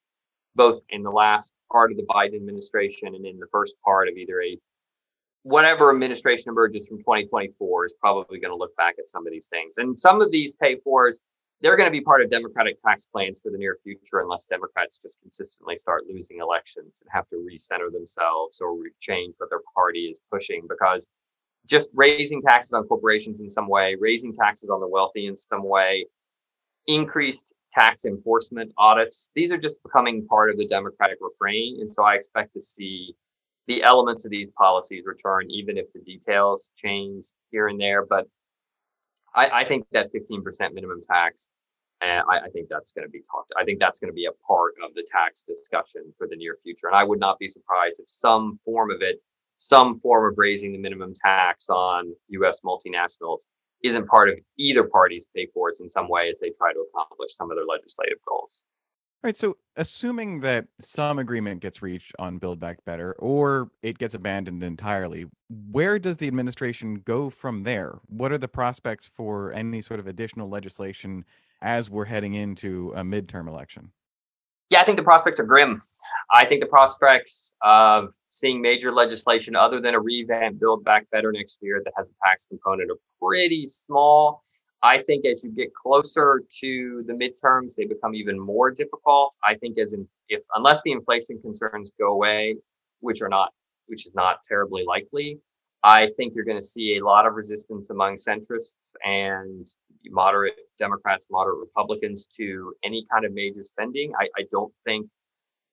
both 0.55 0.83
in 0.91 1.03
the 1.03 1.11
last 1.11 1.53
part 1.73 1.91
of 1.91 1.97
the 1.97 2.05
Biden 2.05 2.37
administration 2.37 3.09
and 3.09 3.27
in 3.27 3.41
the 3.41 3.49
first 3.51 3.75
part 3.85 4.07
of 4.07 4.17
either 4.17 4.41
a 4.41 4.57
whatever 5.43 5.91
administration 5.91 6.51
emerges 6.51 6.87
from 6.87 6.99
2024 6.99 7.87
is 7.87 7.95
probably 8.01 8.39
going 8.39 8.53
to 8.53 8.57
look 8.57 8.77
back 8.77 8.95
at 9.01 9.09
some 9.09 9.27
of 9.27 9.33
these 9.33 9.49
things. 9.49 9.79
And 9.79 9.99
some 9.99 10.21
of 10.21 10.31
these 10.31 10.55
pay 10.55 10.77
fors, 10.85 11.19
they're 11.61 11.77
going 11.77 11.89
to 11.89 11.99
be 11.99 12.03
part 12.03 12.23
of 12.23 12.31
Democratic 12.31 12.81
tax 12.81 13.07
plans 13.07 13.41
for 13.41 13.51
the 13.51 13.59
near 13.59 13.79
future 13.83 14.21
unless 14.21 14.47
Democrats 14.47 15.03
just 15.03 15.21
consistently 15.23 15.77
start 15.77 16.05
losing 16.09 16.39
elections 16.39 17.03
and 17.03 17.11
have 17.11 17.27
to 17.31 17.37
recenter 17.37 17.91
themselves 17.91 18.61
or 18.61 18.77
change 19.01 19.35
what 19.39 19.51
their 19.51 19.63
party 19.75 20.05
is 20.05 20.21
pushing 20.31 20.69
because 20.69 21.11
just 21.67 21.91
raising 21.95 22.41
taxes 22.41 22.73
on 22.73 22.85
corporations 22.85 23.41
in 23.41 23.51
some 23.51 23.69
way, 23.69 23.97
raising 23.99 24.33
taxes 24.33 24.71
on 24.71 24.81
the 24.81 24.89
wealthy 24.89 25.27
in 25.27 25.37
some 25.37 25.63
way, 25.63 26.07
increased 26.87 27.53
tax 27.73 28.05
enforcement 28.05 28.73
audits. 28.79 29.31
These 29.35 29.53
are 29.53 29.59
just 29.59 29.83
becoming 29.83 30.27
part 30.27 30.51
of 30.51 30.57
the 30.57 30.67
Democratic 30.67 31.19
refrain. 31.21 31.79
And 31.81 31.91
so 31.91 32.03
I 32.03 32.15
expect 32.15 32.55
to 32.55 32.63
see 32.63 33.15
the 33.67 33.83
elements 33.83 34.25
of 34.25 34.31
these 34.31 34.51
policies 34.51 35.05
return, 35.07 35.47
even 35.51 35.79
if 35.79 35.93
the 35.93 36.01
details 36.01 36.73
change 36.75 37.27
here 37.51 37.69
and 37.69 37.81
there. 37.81 38.05
But 38.05 38.27
I, 39.35 39.61
I 39.61 39.65
think 39.65 39.87
that 39.93 40.13
15% 40.13 40.75
minimum 40.75 41.01
tax, 41.09 41.51
and 42.01 42.25
I, 42.29 42.47
I 42.47 42.49
think 42.49 42.69
that's 42.69 42.93
going 42.93 43.07
to 43.07 43.11
be 43.11 43.23
talked. 43.31 43.53
I 43.57 43.65
think 43.65 43.79
that's 43.79 44.01
going 44.01 44.11
to 44.11 44.15
be 44.15 44.27
a 44.27 44.33
part 44.47 44.75
of 44.85 44.95
the 44.95 45.07
tax 45.11 45.45
discussion 45.45 46.13
for 46.19 46.27
the 46.27 46.37
near 46.37 46.57
future. 46.63 46.89
And 46.89 46.97
I 46.97 47.05
would 47.05 47.21
not 47.21 47.39
be 47.39 47.47
surprised 47.47 48.01
if 48.01 48.11
some 48.11 48.59
form 48.65 48.91
of 48.91 49.03
it, 49.03 49.21
some 49.61 49.95
form 49.95 50.33
of 50.33 50.39
raising 50.39 50.73
the 50.73 50.79
minimum 50.79 51.13
tax 51.15 51.69
on 51.69 52.15
U.S. 52.29 52.63
multinationals 52.65 53.41
isn't 53.85 54.09
part 54.09 54.31
of 54.31 54.39
either 54.59 54.85
party's 54.85 55.27
pay 55.37 55.47
fors 55.53 55.81
in 55.81 55.89
some 55.89 56.09
way 56.09 56.31
as 56.31 56.41
they 56.41 56.51
try 56.51 56.73
to 56.73 56.81
accomplish 56.81 57.35
some 57.35 57.51
of 57.51 57.57
their 57.57 57.67
legislative 57.67 58.19
goals. 58.27 58.65
All 59.23 59.29
right. 59.29 59.37
So, 59.37 59.59
assuming 59.77 60.41
that 60.41 60.69
some 60.81 61.19
agreement 61.19 61.61
gets 61.61 61.83
reached 61.83 62.13
on 62.19 62.39
Build 62.39 62.59
Back 62.59 62.83
Better 62.87 63.15
or 63.19 63.71
it 63.83 63.99
gets 63.99 64.15
abandoned 64.15 64.63
entirely, 64.63 65.27
where 65.71 65.99
does 65.99 66.17
the 66.17 66.27
administration 66.27 67.03
go 67.05 67.29
from 67.29 67.65
there? 67.65 67.99
What 68.07 68.33
are 68.33 68.39
the 68.39 68.49
prospects 68.49 69.11
for 69.15 69.53
any 69.53 69.83
sort 69.83 70.01
of 70.01 70.07
additional 70.07 70.49
legislation 70.49 71.27
as 71.61 71.91
we're 71.91 72.07
heading 72.07 72.33
into 72.33 72.95
a 72.97 73.03
midterm 73.03 73.47
election? 73.47 73.93
Yeah, 74.71 74.81
I 74.81 74.85
think 74.85 74.97
the 74.97 75.05
prospects 75.05 75.39
are 75.39 75.45
grim. 75.45 75.83
I 76.33 76.47
think 76.47 76.61
the 76.63 76.69
prospects 76.69 77.53
of 77.63 78.15
seeing 78.31 78.61
major 78.63 78.93
legislation 78.93 79.57
other 79.57 79.81
than 79.81 79.95
a 79.95 80.01
revamp 80.01 80.61
Build 80.61 80.85
Back 80.85 81.11
Better 81.11 81.33
next 81.33 81.59
year 81.61 81.83
that 81.85 81.93
has 81.97 82.13
a 82.13 82.15
tax 82.25 82.47
component 82.47 82.91
are 82.91 82.99
pretty 83.21 83.67
small. 83.67 84.43
I 84.83 85.03
think 85.03 85.27
as 85.27 85.45
you 85.45 85.51
get 85.51 85.75
closer 85.75 86.43
to 86.61 87.05
the 87.07 87.13
midterms, 87.13 87.75
they 87.75 87.85
become 87.85 88.15
even 88.15 88.39
more 88.39 88.71
difficult. 88.71 89.37
I 89.45 89.57
think 89.57 89.77
as 89.79 89.93
in 89.93 90.09
if 90.29 90.43
unless 90.55 90.83
the 90.83 90.93
inflation 90.93 91.41
concerns 91.41 91.93
go 91.99 92.13
away, 92.13 92.57
which 93.01 93.21
are 93.21 93.29
not, 93.29 93.53
which 93.89 94.07
is 94.07 94.15
not 94.15 94.39
terribly 94.49 94.85
likely, 94.87 95.41
I 95.83 96.09
think 96.17 96.35
you're 96.35 96.45
going 96.45 96.61
to 96.61 96.67
see 96.67 96.97
a 96.97 97.05
lot 97.05 97.27
of 97.27 97.35
resistance 97.35 97.91
among 97.91 98.17
centrists 98.17 98.77
and 99.05 99.67
moderate 100.07 100.55
Democrats, 100.79 101.27
moderate 101.31 101.59
Republicans 101.59 102.27
to 102.37 102.73
any 102.85 103.07
kind 103.13 103.25
of 103.25 103.33
major 103.33 103.65
spending. 103.65 104.13
I, 104.19 104.29
I 104.39 104.45
don't 104.51 104.73
think 104.85 105.11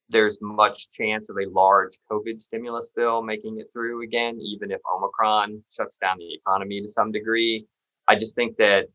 there's 0.10 0.39
much 0.41 0.89
chance 0.91 1.30
of 1.30 1.38
a 1.38 1.50
large 1.50 1.98
COVID 2.10 2.39
stimulus 2.39 2.89
bill 2.96 3.22
making 3.22 3.60
it 3.60 3.67
through 3.74 4.04
again, 4.04 4.39
even 4.41 4.72
if 4.72 4.80
Omicron 4.96 5.63
shuts 5.70 5.98
down 5.98 6.17
the 6.17 6.34
economy 6.34 6.82
to 6.82 6.88
some 6.88 7.12
degree. 7.12 7.65
I 8.08 8.15
just 8.15 8.36
think 8.36 8.58
that 8.58 8.88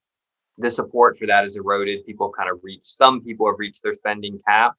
the 0.58 0.70
support 0.70 1.18
for 1.18 1.26
that 1.26 1.44
is 1.44 1.56
eroded. 1.56 2.06
People 2.06 2.32
kind 2.36 2.50
of 2.50 2.60
reached, 2.62 2.86
some 2.86 3.20
people 3.22 3.46
have 3.46 3.58
reached 3.58 3.82
their 3.82 3.94
spending 3.94 4.40
cap. 4.48 4.74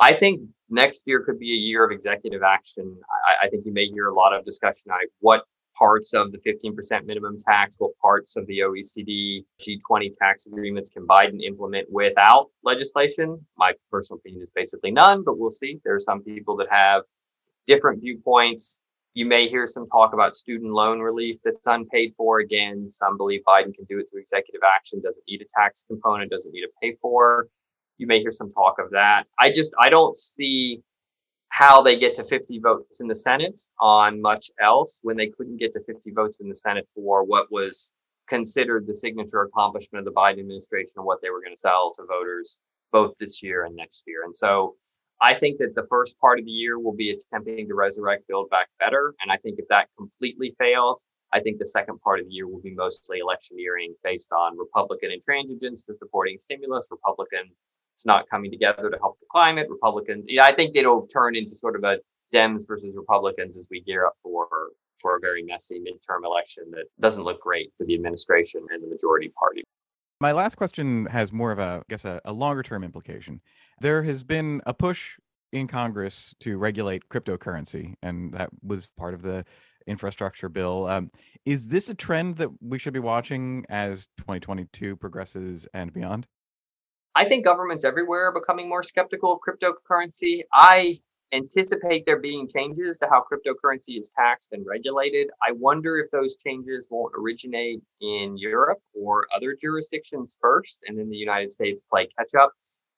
I 0.00 0.12
think 0.12 0.42
next 0.68 1.04
year 1.06 1.22
could 1.22 1.38
be 1.38 1.52
a 1.52 1.56
year 1.56 1.84
of 1.84 1.92
executive 1.92 2.42
action. 2.42 2.96
I, 3.42 3.46
I 3.46 3.48
think 3.48 3.64
you 3.64 3.72
may 3.72 3.86
hear 3.86 4.08
a 4.08 4.14
lot 4.14 4.34
of 4.34 4.44
discussion 4.44 4.90
on 4.90 4.98
what 5.20 5.44
parts 5.76 6.14
of 6.14 6.32
the 6.32 6.38
15% 6.38 7.04
minimum 7.04 7.36
tax, 7.38 7.76
what 7.78 7.96
parts 7.98 8.36
of 8.36 8.46
the 8.46 8.60
OECD 8.60 9.44
G20 9.60 10.12
tax 10.18 10.46
agreements 10.46 10.90
can 10.90 11.06
Biden 11.06 11.42
implement 11.42 11.88
without 11.90 12.50
legislation. 12.62 13.44
My 13.56 13.72
personal 13.90 14.18
opinion 14.18 14.42
is 14.42 14.50
basically 14.54 14.90
none, 14.90 15.22
but 15.24 15.38
we'll 15.38 15.50
see. 15.50 15.80
There 15.84 15.94
are 15.94 16.00
some 16.00 16.22
people 16.22 16.56
that 16.56 16.68
have 16.70 17.02
different 17.66 18.00
viewpoints. 18.00 18.82
You 19.14 19.26
may 19.26 19.46
hear 19.46 19.66
some 19.66 19.88
talk 19.88 20.12
about 20.12 20.34
student 20.34 20.72
loan 20.72 21.00
relief 21.00 21.36
that's 21.44 21.60
unpaid 21.66 22.14
for. 22.16 22.40
Again, 22.40 22.90
some 22.90 23.16
believe 23.16 23.42
Biden 23.46 23.74
can 23.74 23.84
do 23.84 23.98
it 23.98 24.06
through 24.10 24.20
executive 24.20 24.62
action, 24.76 25.00
doesn't 25.00 25.24
need 25.28 25.40
a 25.40 25.46
tax 25.56 25.84
component, 25.88 26.30
doesn't 26.30 26.52
need 26.52 26.62
to 26.62 26.70
pay 26.82 26.92
for. 27.00 27.48
You 27.98 28.08
may 28.08 28.20
hear 28.20 28.32
some 28.32 28.52
talk 28.52 28.80
of 28.80 28.90
that. 28.90 29.24
I 29.38 29.52
just, 29.52 29.72
I 29.80 29.88
don't 29.88 30.16
see 30.16 30.82
how 31.54 31.80
they 31.80 31.96
get 31.96 32.16
to 32.16 32.24
50 32.24 32.58
votes 32.58 33.00
in 33.00 33.06
the 33.06 33.14
Senate 33.14 33.60
on 33.78 34.20
much 34.20 34.50
else 34.60 34.98
when 35.04 35.16
they 35.16 35.28
couldn't 35.28 35.58
get 35.58 35.72
to 35.72 35.80
50 35.84 36.10
votes 36.10 36.40
in 36.40 36.48
the 36.48 36.56
Senate 36.56 36.88
for 36.96 37.22
what 37.22 37.46
was 37.52 37.92
considered 38.26 38.88
the 38.88 38.92
signature 38.92 39.42
accomplishment 39.42 40.04
of 40.04 40.12
the 40.12 40.20
Biden 40.20 40.40
administration 40.40 40.94
and 40.96 41.06
what 41.06 41.22
they 41.22 41.30
were 41.30 41.40
going 41.40 41.54
to 41.54 41.60
sell 41.60 41.92
to 41.94 42.02
voters 42.06 42.58
both 42.90 43.14
this 43.20 43.40
year 43.40 43.66
and 43.66 43.76
next 43.76 44.02
year. 44.08 44.24
And 44.24 44.34
so 44.34 44.74
I 45.22 45.32
think 45.32 45.58
that 45.58 45.76
the 45.76 45.86
first 45.88 46.18
part 46.18 46.40
of 46.40 46.44
the 46.44 46.50
year 46.50 46.80
will 46.80 46.96
be 46.96 47.10
attempting 47.10 47.68
to 47.68 47.74
resurrect 47.76 48.26
Build 48.26 48.50
Back 48.50 48.66
Better. 48.80 49.14
And 49.22 49.30
I 49.30 49.36
think 49.36 49.60
if 49.60 49.68
that 49.68 49.86
completely 49.96 50.56
fails, 50.58 51.04
I 51.32 51.38
think 51.38 51.60
the 51.60 51.66
second 51.66 52.00
part 52.00 52.18
of 52.18 52.26
the 52.26 52.32
year 52.32 52.48
will 52.48 52.62
be 52.62 52.74
mostly 52.74 53.20
electioneering 53.20 53.94
based 54.02 54.32
on 54.32 54.58
Republican 54.58 55.10
intransigence 55.10 55.86
to 55.86 55.94
supporting 56.00 56.36
stimulus, 56.36 56.88
Republican 56.90 57.52
it's 57.94 58.06
not 58.06 58.28
coming 58.28 58.50
together 58.50 58.90
to 58.90 58.98
help 58.98 59.18
the 59.20 59.26
climate. 59.30 59.68
Republicans, 59.70 60.24
yeah, 60.26 60.44
I 60.44 60.54
think 60.54 60.76
it'll 60.76 61.06
turn 61.06 61.36
into 61.36 61.54
sort 61.54 61.76
of 61.76 61.84
a 61.84 61.98
Dems 62.32 62.66
versus 62.66 62.94
Republicans 62.96 63.56
as 63.56 63.68
we 63.70 63.80
gear 63.82 64.06
up 64.06 64.14
for 64.22 64.48
for 65.00 65.16
a 65.16 65.20
very 65.20 65.42
messy 65.42 65.80
midterm 65.80 66.24
election 66.24 66.64
that 66.70 66.84
doesn't 66.98 67.24
look 67.24 67.40
great 67.40 67.70
for 67.76 67.84
the 67.84 67.94
administration 67.94 68.64
and 68.70 68.82
the 68.82 68.88
majority 68.88 69.30
party. 69.38 69.62
My 70.20 70.32
last 70.32 70.54
question 70.54 71.04
has 71.06 71.30
more 71.30 71.52
of 71.52 71.58
a, 71.58 71.62
I 71.62 71.82
guess, 71.90 72.06
a, 72.06 72.20
a 72.24 72.32
longer 72.32 72.62
term 72.62 72.82
implication. 72.82 73.40
There 73.80 74.02
has 74.04 74.24
been 74.24 74.62
a 74.64 74.72
push 74.72 75.18
in 75.52 75.68
Congress 75.68 76.34
to 76.40 76.56
regulate 76.56 77.08
cryptocurrency, 77.08 77.94
and 78.02 78.32
that 78.32 78.48
was 78.62 78.88
part 78.96 79.14
of 79.14 79.22
the 79.22 79.44
infrastructure 79.86 80.48
bill. 80.48 80.86
Um, 80.86 81.10
is 81.44 81.68
this 81.68 81.90
a 81.90 81.94
trend 81.94 82.36
that 82.36 82.48
we 82.62 82.78
should 82.78 82.94
be 82.94 83.00
watching 83.00 83.66
as 83.68 84.06
2022 84.18 84.96
progresses 84.96 85.68
and 85.74 85.92
beyond? 85.92 86.26
I 87.16 87.24
think 87.24 87.44
governments 87.44 87.84
everywhere 87.84 88.28
are 88.28 88.32
becoming 88.32 88.68
more 88.68 88.82
skeptical 88.82 89.32
of 89.32 89.38
cryptocurrency. 89.40 90.42
I 90.52 90.98
anticipate 91.32 92.04
there 92.06 92.20
being 92.20 92.48
changes 92.48 92.98
to 92.98 93.08
how 93.08 93.22
cryptocurrency 93.22 93.98
is 93.98 94.10
taxed 94.16 94.52
and 94.52 94.64
regulated. 94.66 95.28
I 95.46 95.52
wonder 95.52 95.98
if 95.98 96.10
those 96.10 96.36
changes 96.36 96.88
won't 96.90 97.12
originate 97.16 97.80
in 98.00 98.36
Europe 98.36 98.80
or 98.94 99.26
other 99.34 99.56
jurisdictions 99.60 100.36
first, 100.40 100.80
and 100.86 100.98
then 100.98 101.08
the 101.08 101.16
United 101.16 101.52
States 101.52 101.82
play 101.88 102.08
catch 102.18 102.34
up. 102.34 102.52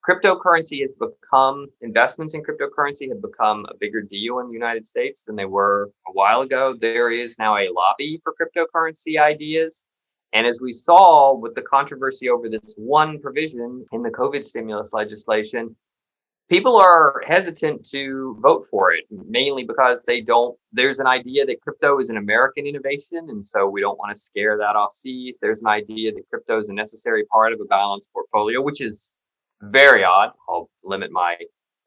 Cryptocurrency 0.09 0.81
has 0.83 0.95
become, 0.95 1.67
investments 1.81 2.33
in 2.33 2.43
cryptocurrency 2.43 3.09
have 3.09 3.21
become 3.21 3.67
a 3.69 3.77
bigger 3.79 4.01
deal 4.01 4.39
in 4.39 4.47
the 4.47 4.55
United 4.55 4.87
States 4.87 5.25
than 5.25 5.37
they 5.37 5.47
were 5.47 5.91
a 6.07 6.13
while 6.13 6.43
ago. 6.43 6.75
There 6.79 7.11
is 7.11 7.39
now 7.39 7.57
a 7.57 7.69
lobby 7.73 8.21
for 8.23 8.35
cryptocurrency 8.41 9.21
ideas. 9.21 9.85
And 10.33 10.47
as 10.47 10.61
we 10.61 10.73
saw 10.73 11.35
with 11.35 11.55
the 11.55 11.63
controversy 11.63 12.29
over 12.29 12.49
this 12.49 12.75
one 12.77 13.21
provision 13.21 13.85
in 13.93 14.03
the 14.03 14.11
COVID 14.11 14.45
stimulus 14.45 14.93
legislation, 14.93 15.75
people 16.49 16.77
are 16.77 17.23
hesitant 17.27 17.89
to 17.91 18.37
vote 18.41 18.67
for 18.71 18.93
it, 18.93 19.05
mainly 19.11 19.65
because 19.65 20.03
they 20.03 20.21
don't, 20.21 20.57
there's 20.73 21.01
an 21.01 21.07
idea 21.07 21.47
that 21.47 21.61
crypto 21.61 21.99
is 21.99 22.11
an 22.11 22.17
American 22.17 22.67
innovation. 22.67 23.27
And 23.31 23.45
so 23.45 23.67
we 23.69 23.81
don't 23.81 23.99
want 23.99 24.15
to 24.15 24.21
scare 24.21 24.59
that 24.59 24.77
off 24.77 24.93
seas. 24.93 25.39
There's 25.41 25.61
an 25.61 25.69
idea 25.69 26.13
that 26.13 26.29
crypto 26.29 26.59
is 26.59 26.69
a 26.69 26.75
necessary 26.75 27.25
part 27.25 27.53
of 27.53 27.61
a 27.61 27.65
balanced 27.65 28.13
portfolio, 28.13 28.61
which 28.61 28.81
is 28.81 29.13
very 29.63 30.05
odd. 30.05 30.31
I'll 30.49 30.69
limit 30.85 31.11
my 31.11 31.37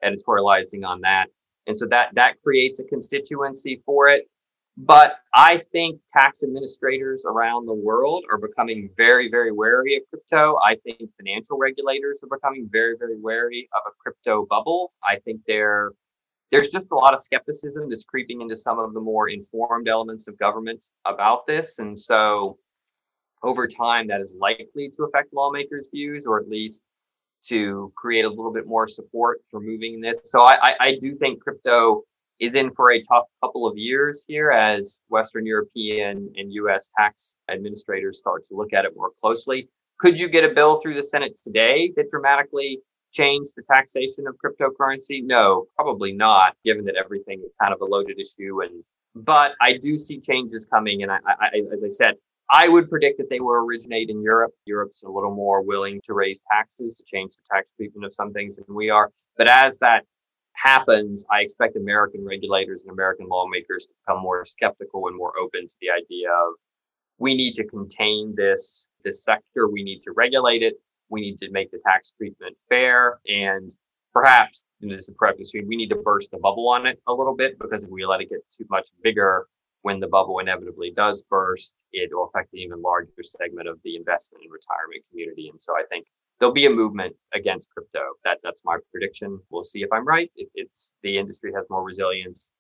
editorializing 0.04 0.86
on 0.86 1.02
that. 1.02 1.28
And 1.68 1.78
so 1.78 1.86
that 1.88 2.16
that 2.16 2.42
creates 2.42 2.80
a 2.80 2.84
constituency 2.86 3.82
for 3.86 4.10
it. 4.10 4.28
But 4.82 5.18
I 5.34 5.58
think 5.58 6.00
tax 6.10 6.42
administrators 6.42 7.26
around 7.28 7.66
the 7.66 7.74
world 7.74 8.24
are 8.32 8.38
becoming 8.38 8.90
very, 8.96 9.30
very 9.30 9.52
wary 9.52 9.98
of 9.98 10.04
crypto. 10.10 10.58
I 10.66 10.76
think 10.76 11.02
financial 11.18 11.58
regulators 11.58 12.24
are 12.24 12.30
becoming 12.34 12.70
very, 12.72 12.96
very 12.98 13.20
wary 13.20 13.68
of 13.76 13.92
a 13.92 13.94
crypto 14.00 14.46
bubble. 14.50 14.94
I 15.04 15.20
think 15.20 15.42
there, 15.46 15.92
there's 16.50 16.70
just 16.70 16.92
a 16.92 16.96
lot 16.96 17.14
of 17.14 17.20
skepticism 17.20 17.90
that's 17.90 18.06
creeping 18.06 18.40
into 18.40 18.56
some 18.56 18.80
of 18.80 18.94
the 18.94 19.02
more 19.02 19.28
informed 19.28 19.90
elements 19.90 20.30
of 20.30 20.40
government 20.40 20.86
about 21.06 21.46
this. 21.46 21.80
And 21.80 22.00
so 22.00 22.58
over 23.44 23.68
time, 23.68 24.08
that 24.08 24.22
is 24.22 24.34
likely 24.40 24.90
to 24.92 25.04
affect 25.04 25.34
lawmakers' 25.34 25.90
views, 25.94 26.26
or 26.26 26.40
at 26.40 26.48
least 26.48 26.84
to 27.48 27.92
create 27.98 28.24
a 28.24 28.30
little 28.30 28.54
bit 28.54 28.66
more 28.66 28.88
support 28.88 29.42
for 29.52 29.60
moving 29.60 30.00
this. 30.00 30.22
So 30.24 30.40
I, 30.40 30.70
I, 30.70 30.76
I 30.80 30.98
do 31.02 31.18
think 31.18 31.42
crypto 31.42 32.04
is 32.40 32.56
in 32.56 32.72
for 32.72 32.92
a 32.92 33.02
tough 33.02 33.26
couple 33.44 33.68
of 33.68 33.78
years 33.78 34.26
here 34.28 34.52
as 34.52 35.02
Western 35.10 35.46
European 35.46 36.32
and 36.38 36.54
US 36.54 36.92
tax 36.98 37.38
administrators 37.50 38.20
start 38.20 38.46
to 38.48 38.56
look 38.56 38.74
at 38.74 38.86
it 38.86 38.94
more 38.96 39.12
closely. 39.20 39.70
Could 40.00 40.18
you 40.18 40.30
get 40.30 40.50
a 40.50 40.54
bill 40.54 40.80
through 40.80 40.96
the 40.96 41.04
Senate 41.04 41.38
today 41.44 41.92
that 41.98 42.10
dramatically 42.10 42.80
changed 43.12 43.54
the 43.56 43.64
taxation 43.64 44.26
of 44.28 44.36
cryptocurrency? 44.44 45.22
No, 45.24 45.66
probably 45.76 46.14
not, 46.14 46.56
given 46.64 46.86
that 46.86 46.96
everything 46.96 47.42
is 47.46 47.56
kind 47.62 47.74
of 47.74 47.82
a 47.82 47.86
loaded 47.86 48.18
issue. 48.20 48.62
And 48.62 48.86
but 49.16 49.54
I 49.62 49.78
do 49.78 49.98
see 49.98 50.22
changes 50.22 50.66
coming, 50.66 51.04
and 51.04 51.12
I, 51.12 51.18
I, 51.28 51.62
as 51.74 51.84
I 51.84 51.90
said, 51.90 52.14
I 52.52 52.68
would 52.68 52.90
predict 52.90 53.18
that 53.18 53.30
they 53.30 53.40
will 53.40 53.54
originate 53.54 54.10
in 54.10 54.24
Europe. 54.24 54.54
Europe's 54.66 55.04
a 55.04 55.10
little 55.10 55.34
more 55.34 55.62
willing 55.62 56.00
to 56.06 56.14
raise 56.14 56.42
taxes 56.52 56.98
to 56.98 57.04
change 57.06 57.36
the 57.36 57.44
tax 57.52 57.74
treatment 57.74 58.06
of 58.06 58.14
some 58.14 58.32
things 58.32 58.56
than 58.56 58.66
we 58.74 58.90
are. 58.90 59.12
But 59.38 59.50
as 59.50 59.78
that 59.80 60.06
happens, 60.54 61.26
I 61.32 61.42
expect 61.42 61.76
American 61.76 62.26
regulators 62.26 62.84
and 62.84 62.92
American 62.92 63.28
lawmakers 63.28 63.88
to 63.88 63.94
become 64.06 64.22
more 64.22 64.46
skeptical 64.46 65.08
and 65.08 65.16
more 65.16 65.34
open 65.38 65.68
to 65.68 65.76
the 65.82 65.90
idea 65.90 66.30
of 66.30 66.56
we 67.18 67.36
need 67.36 67.54
to 67.56 67.66
contain 67.66 68.34
this 68.36 68.90
this 69.04 69.24
sector, 69.24 69.68
we 69.68 69.84
need 69.84 70.00
to 70.02 70.12
regulate 70.12 70.64
it, 70.64 70.76
we 71.10 71.22
need 71.22 71.38
to 71.40 71.50
make 71.52 71.72
the 71.72 71.80
tax 71.86 72.12
treatment 72.12 72.58
fair, 72.68 73.20
and 73.28 73.70
perhaps 74.14 74.66
and 74.82 74.92
this 74.92 75.10
is 75.10 75.16
preface, 75.18 75.52
we 75.54 75.76
need 75.76 75.90
to 75.90 75.96
burst 75.96 76.32
the 76.32 76.38
bubble 76.38 76.70
on 76.70 76.86
it 76.86 77.02
a 77.08 77.14
little 77.14 77.36
bit 77.36 77.60
because 77.60 77.84
if 77.84 77.90
we 77.90 78.06
let 78.06 78.22
it 78.22 78.30
get 78.30 78.40
too 78.50 78.66
much 78.70 78.90
bigger, 79.04 79.48
when 79.82 80.00
the 80.00 80.08
bubble 80.08 80.40
inevitably 80.40 80.92
does 80.92 81.22
burst, 81.24 81.76
it 81.94 82.10
will 82.14 82.30
affect 82.34 82.54
an 82.54 82.60
even 82.60 82.82
larger 82.82 83.12
segment 83.22 83.68
of 83.68 83.80
the 83.84 83.96
investment 83.96 84.44
and 84.44 84.52
retirement 84.52 85.06
community. 85.10 85.50
And 85.50 85.60
so 85.60 85.74
I 85.74 85.84
think 85.90 86.06
there'll 86.40 86.54
be 86.54 86.66
a 86.66 86.70
movement 86.70 87.16
against 87.34 87.70
crypto. 87.72 88.00
That 88.24 88.40
that's 88.44 88.64
my 88.66 88.78
prediction. 88.92 89.40
We'll 89.50 89.64
see 89.64 89.82
if 89.82 89.90
I'm 89.92 90.06
right. 90.06 90.32
It, 90.36 90.50
it's 90.56 90.96
the 91.04 91.18
industry 91.18 91.52
has 91.56 91.66
more 91.70 91.84
resilience 91.84 92.52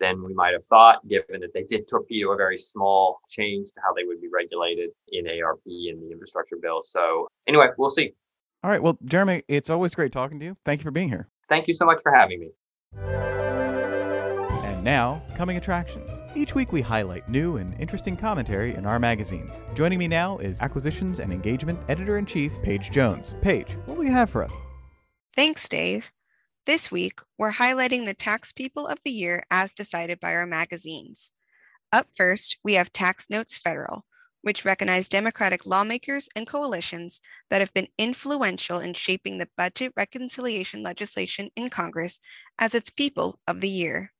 than 0.00 0.22
we 0.22 0.34
might 0.34 0.52
have 0.52 0.64
thought, 0.64 1.06
given 1.08 1.40
that 1.40 1.54
they 1.54 1.62
did 1.62 1.88
torpedo 1.88 2.32
a 2.32 2.36
very 2.36 2.58
small 2.58 3.20
change 3.30 3.68
to 3.68 3.80
how 3.84 3.92
they 3.94 4.04
would 4.04 4.20
be 4.20 4.28
regulated 4.32 4.90
in 5.08 5.26
ARP 5.26 5.60
and 5.66 6.02
the 6.02 6.10
infrastructure 6.10 6.56
bill. 6.60 6.82
So 6.82 7.28
anyway, 7.46 7.66
we'll 7.78 7.90
see. 7.90 8.12
All 8.64 8.70
right. 8.70 8.82
Well, 8.82 8.98
Jeremy, 9.04 9.42
it's 9.48 9.70
always 9.70 9.94
great 9.94 10.12
talking 10.12 10.38
to 10.40 10.44
you. 10.44 10.56
Thank 10.64 10.80
you 10.80 10.84
for 10.84 10.90
being 10.90 11.08
here. 11.08 11.28
Thank 11.48 11.68
you 11.68 11.74
so 11.74 11.84
much 11.84 12.00
for 12.02 12.12
having 12.12 12.40
me. 12.40 13.31
Now, 14.82 15.22
coming 15.36 15.56
attractions. 15.56 16.20
Each 16.34 16.56
week 16.56 16.72
we 16.72 16.80
highlight 16.80 17.28
new 17.28 17.56
and 17.58 17.72
interesting 17.80 18.16
commentary 18.16 18.74
in 18.74 18.84
our 18.84 18.98
magazines. 18.98 19.62
Joining 19.74 19.96
me 19.96 20.08
now 20.08 20.38
is 20.38 20.60
Acquisitions 20.60 21.20
and 21.20 21.32
Engagement 21.32 21.78
Editor 21.88 22.18
in 22.18 22.26
Chief, 22.26 22.50
Paige 22.64 22.90
Jones. 22.90 23.36
Paige, 23.42 23.76
what 23.84 23.96
will 23.96 24.04
you 24.04 24.10
have 24.10 24.28
for 24.28 24.42
us? 24.42 24.50
Thanks, 25.36 25.68
Dave. 25.68 26.10
This 26.66 26.90
week, 26.90 27.20
we're 27.38 27.52
highlighting 27.52 28.06
the 28.06 28.12
tax 28.12 28.52
people 28.52 28.88
of 28.88 28.98
the 29.04 29.12
year 29.12 29.44
as 29.52 29.72
decided 29.72 30.18
by 30.18 30.34
our 30.34 30.46
magazines. 30.46 31.30
Up 31.92 32.08
first, 32.16 32.56
we 32.64 32.74
have 32.74 32.92
Tax 32.92 33.30
Notes 33.30 33.58
Federal, 33.58 34.04
which 34.40 34.64
recognize 34.64 35.08
Democratic 35.08 35.64
lawmakers 35.64 36.28
and 36.34 36.44
coalitions 36.44 37.20
that 37.50 37.60
have 37.60 37.72
been 37.72 37.86
influential 37.98 38.80
in 38.80 38.94
shaping 38.94 39.38
the 39.38 39.48
budget 39.56 39.92
reconciliation 39.96 40.82
legislation 40.82 41.50
in 41.54 41.70
Congress 41.70 42.18
as 42.58 42.74
its 42.74 42.90
people 42.90 43.38
of 43.46 43.60
the 43.60 43.68
year. 43.68 44.10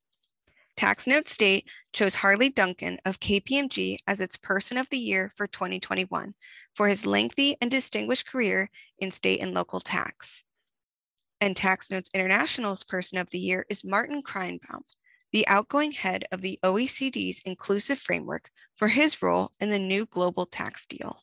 Tax 0.75 1.05
Note 1.05 1.29
State 1.29 1.67
chose 1.93 2.15
Harley 2.15 2.49
Duncan 2.49 2.97
of 3.05 3.19
KPMG 3.19 3.97
as 4.07 4.21
its 4.21 4.37
Person 4.37 4.77
of 4.77 4.87
the 4.89 4.97
Year 4.97 5.31
for 5.35 5.45
2021 5.45 6.33
for 6.73 6.87
his 6.87 7.05
lengthy 7.05 7.55
and 7.61 7.69
distinguished 7.69 8.27
career 8.27 8.69
in 8.97 9.11
state 9.11 9.39
and 9.39 9.53
local 9.53 9.79
tax. 9.79 10.43
And 11.39 11.55
Tax 11.55 11.91
Notes 11.91 12.09
International's 12.13 12.83
Person 12.83 13.17
of 13.17 13.29
the 13.29 13.39
Year 13.39 13.65
is 13.69 13.83
Martin 13.83 14.23
Kreienbaum, 14.23 14.81
the 15.31 15.47
outgoing 15.47 15.91
head 15.91 16.25
of 16.31 16.41
the 16.41 16.57
OECD's 16.63 17.41
inclusive 17.45 17.99
framework 17.99 18.49
for 18.75 18.87
his 18.87 19.21
role 19.21 19.51
in 19.59 19.69
the 19.69 19.79
new 19.79 20.05
global 20.05 20.45
tax 20.45 20.85
deal. 20.85 21.21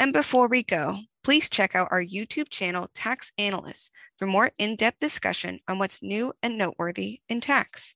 And 0.00 0.12
before 0.12 0.48
we 0.48 0.62
go, 0.62 0.98
please 1.22 1.50
check 1.50 1.74
out 1.74 1.88
our 1.90 2.02
YouTube 2.02 2.48
channel, 2.48 2.88
Tax 2.94 3.32
Analysts, 3.36 3.90
for 4.16 4.26
more 4.26 4.50
in 4.58 4.76
depth 4.76 4.98
discussion 4.98 5.60
on 5.68 5.78
what's 5.78 6.02
new 6.02 6.32
and 6.42 6.56
noteworthy 6.56 7.20
in 7.28 7.40
tax. 7.40 7.94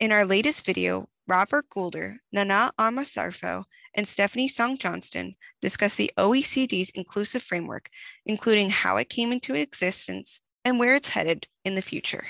In 0.00 0.12
our 0.12 0.24
latest 0.24 0.64
video, 0.64 1.10
Robert 1.28 1.68
Goulder, 1.68 2.16
Nana 2.32 2.72
Ama 2.78 3.02
Sarfo, 3.02 3.64
and 3.92 4.08
Stephanie 4.08 4.48
Soong 4.48 4.78
Johnston 4.78 5.34
discuss 5.60 5.94
the 5.94 6.10
OECD's 6.16 6.88
inclusive 6.94 7.42
framework, 7.42 7.90
including 8.24 8.70
how 8.70 8.96
it 8.96 9.10
came 9.10 9.30
into 9.30 9.54
existence 9.54 10.40
and 10.64 10.78
where 10.78 10.94
it's 10.94 11.10
headed 11.10 11.48
in 11.66 11.74
the 11.74 11.82
future. 11.82 12.28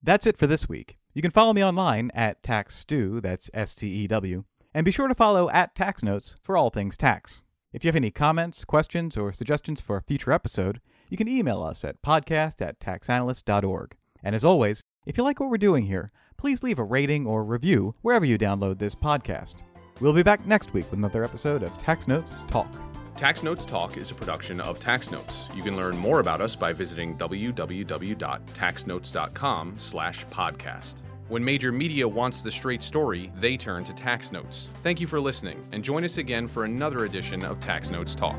That's 0.00 0.24
it 0.24 0.38
for 0.38 0.46
this 0.46 0.68
week. 0.68 0.98
You 1.12 1.20
can 1.20 1.32
follow 1.32 1.52
me 1.52 1.64
online 1.64 2.12
at 2.14 2.44
TaxStew, 2.44 3.20
that's 3.20 3.50
S 3.52 3.74
T 3.74 3.88
E 3.88 4.06
W, 4.06 4.44
and 4.72 4.84
be 4.84 4.92
sure 4.92 5.08
to 5.08 5.14
follow 5.16 5.50
at 5.50 5.74
Tax 5.74 6.04
Notes 6.04 6.36
for 6.44 6.56
all 6.56 6.70
things 6.70 6.96
tax. 6.96 7.42
If 7.72 7.82
you 7.82 7.88
have 7.88 7.96
any 7.96 8.12
comments, 8.12 8.64
questions, 8.64 9.16
or 9.16 9.32
suggestions 9.32 9.80
for 9.80 9.96
a 9.96 10.02
future 10.02 10.30
episode, 10.30 10.80
you 11.08 11.16
can 11.16 11.28
email 11.28 11.60
us 11.60 11.84
at 11.84 12.02
podcast 12.02 12.64
at 12.64 12.78
taxanalyst.org. 12.78 13.96
And 14.22 14.36
as 14.36 14.44
always, 14.44 14.80
if 15.06 15.16
you 15.16 15.24
like 15.24 15.40
what 15.40 15.50
we're 15.50 15.58
doing 15.58 15.86
here, 15.86 16.10
please 16.40 16.62
leave 16.62 16.78
a 16.78 16.82
rating 16.82 17.26
or 17.26 17.44
review 17.44 17.94
wherever 18.00 18.24
you 18.24 18.38
download 18.38 18.78
this 18.78 18.94
podcast. 18.94 19.56
We'll 20.00 20.14
be 20.14 20.22
back 20.22 20.46
next 20.46 20.72
week 20.72 20.90
with 20.90 20.98
another 20.98 21.22
episode 21.22 21.62
of 21.62 21.78
Tax 21.78 22.08
Notes 22.08 22.40
Talk. 22.48 22.66
Tax 23.14 23.42
Notes 23.42 23.66
Talk 23.66 23.98
is 23.98 24.10
a 24.10 24.14
production 24.14 24.58
of 24.58 24.80
Tax 24.80 25.10
Notes. 25.10 25.50
You 25.54 25.62
can 25.62 25.76
learn 25.76 25.98
more 25.98 26.20
about 26.20 26.40
us 26.40 26.56
by 26.56 26.72
visiting 26.72 27.14
www.taxnotes.com 27.18 29.74
slash 29.76 30.24
podcast. 30.28 30.94
When 31.28 31.44
major 31.44 31.72
media 31.72 32.08
wants 32.08 32.40
the 32.40 32.50
straight 32.50 32.82
story, 32.82 33.30
they 33.36 33.58
turn 33.58 33.84
to 33.84 33.92
Tax 33.92 34.32
Notes. 34.32 34.70
Thank 34.82 35.02
you 35.02 35.06
for 35.06 35.20
listening, 35.20 35.62
and 35.72 35.84
join 35.84 36.04
us 36.04 36.16
again 36.16 36.48
for 36.48 36.64
another 36.64 37.04
edition 37.04 37.44
of 37.44 37.60
Tax 37.60 37.90
Notes 37.90 38.14
Talk. 38.14 38.38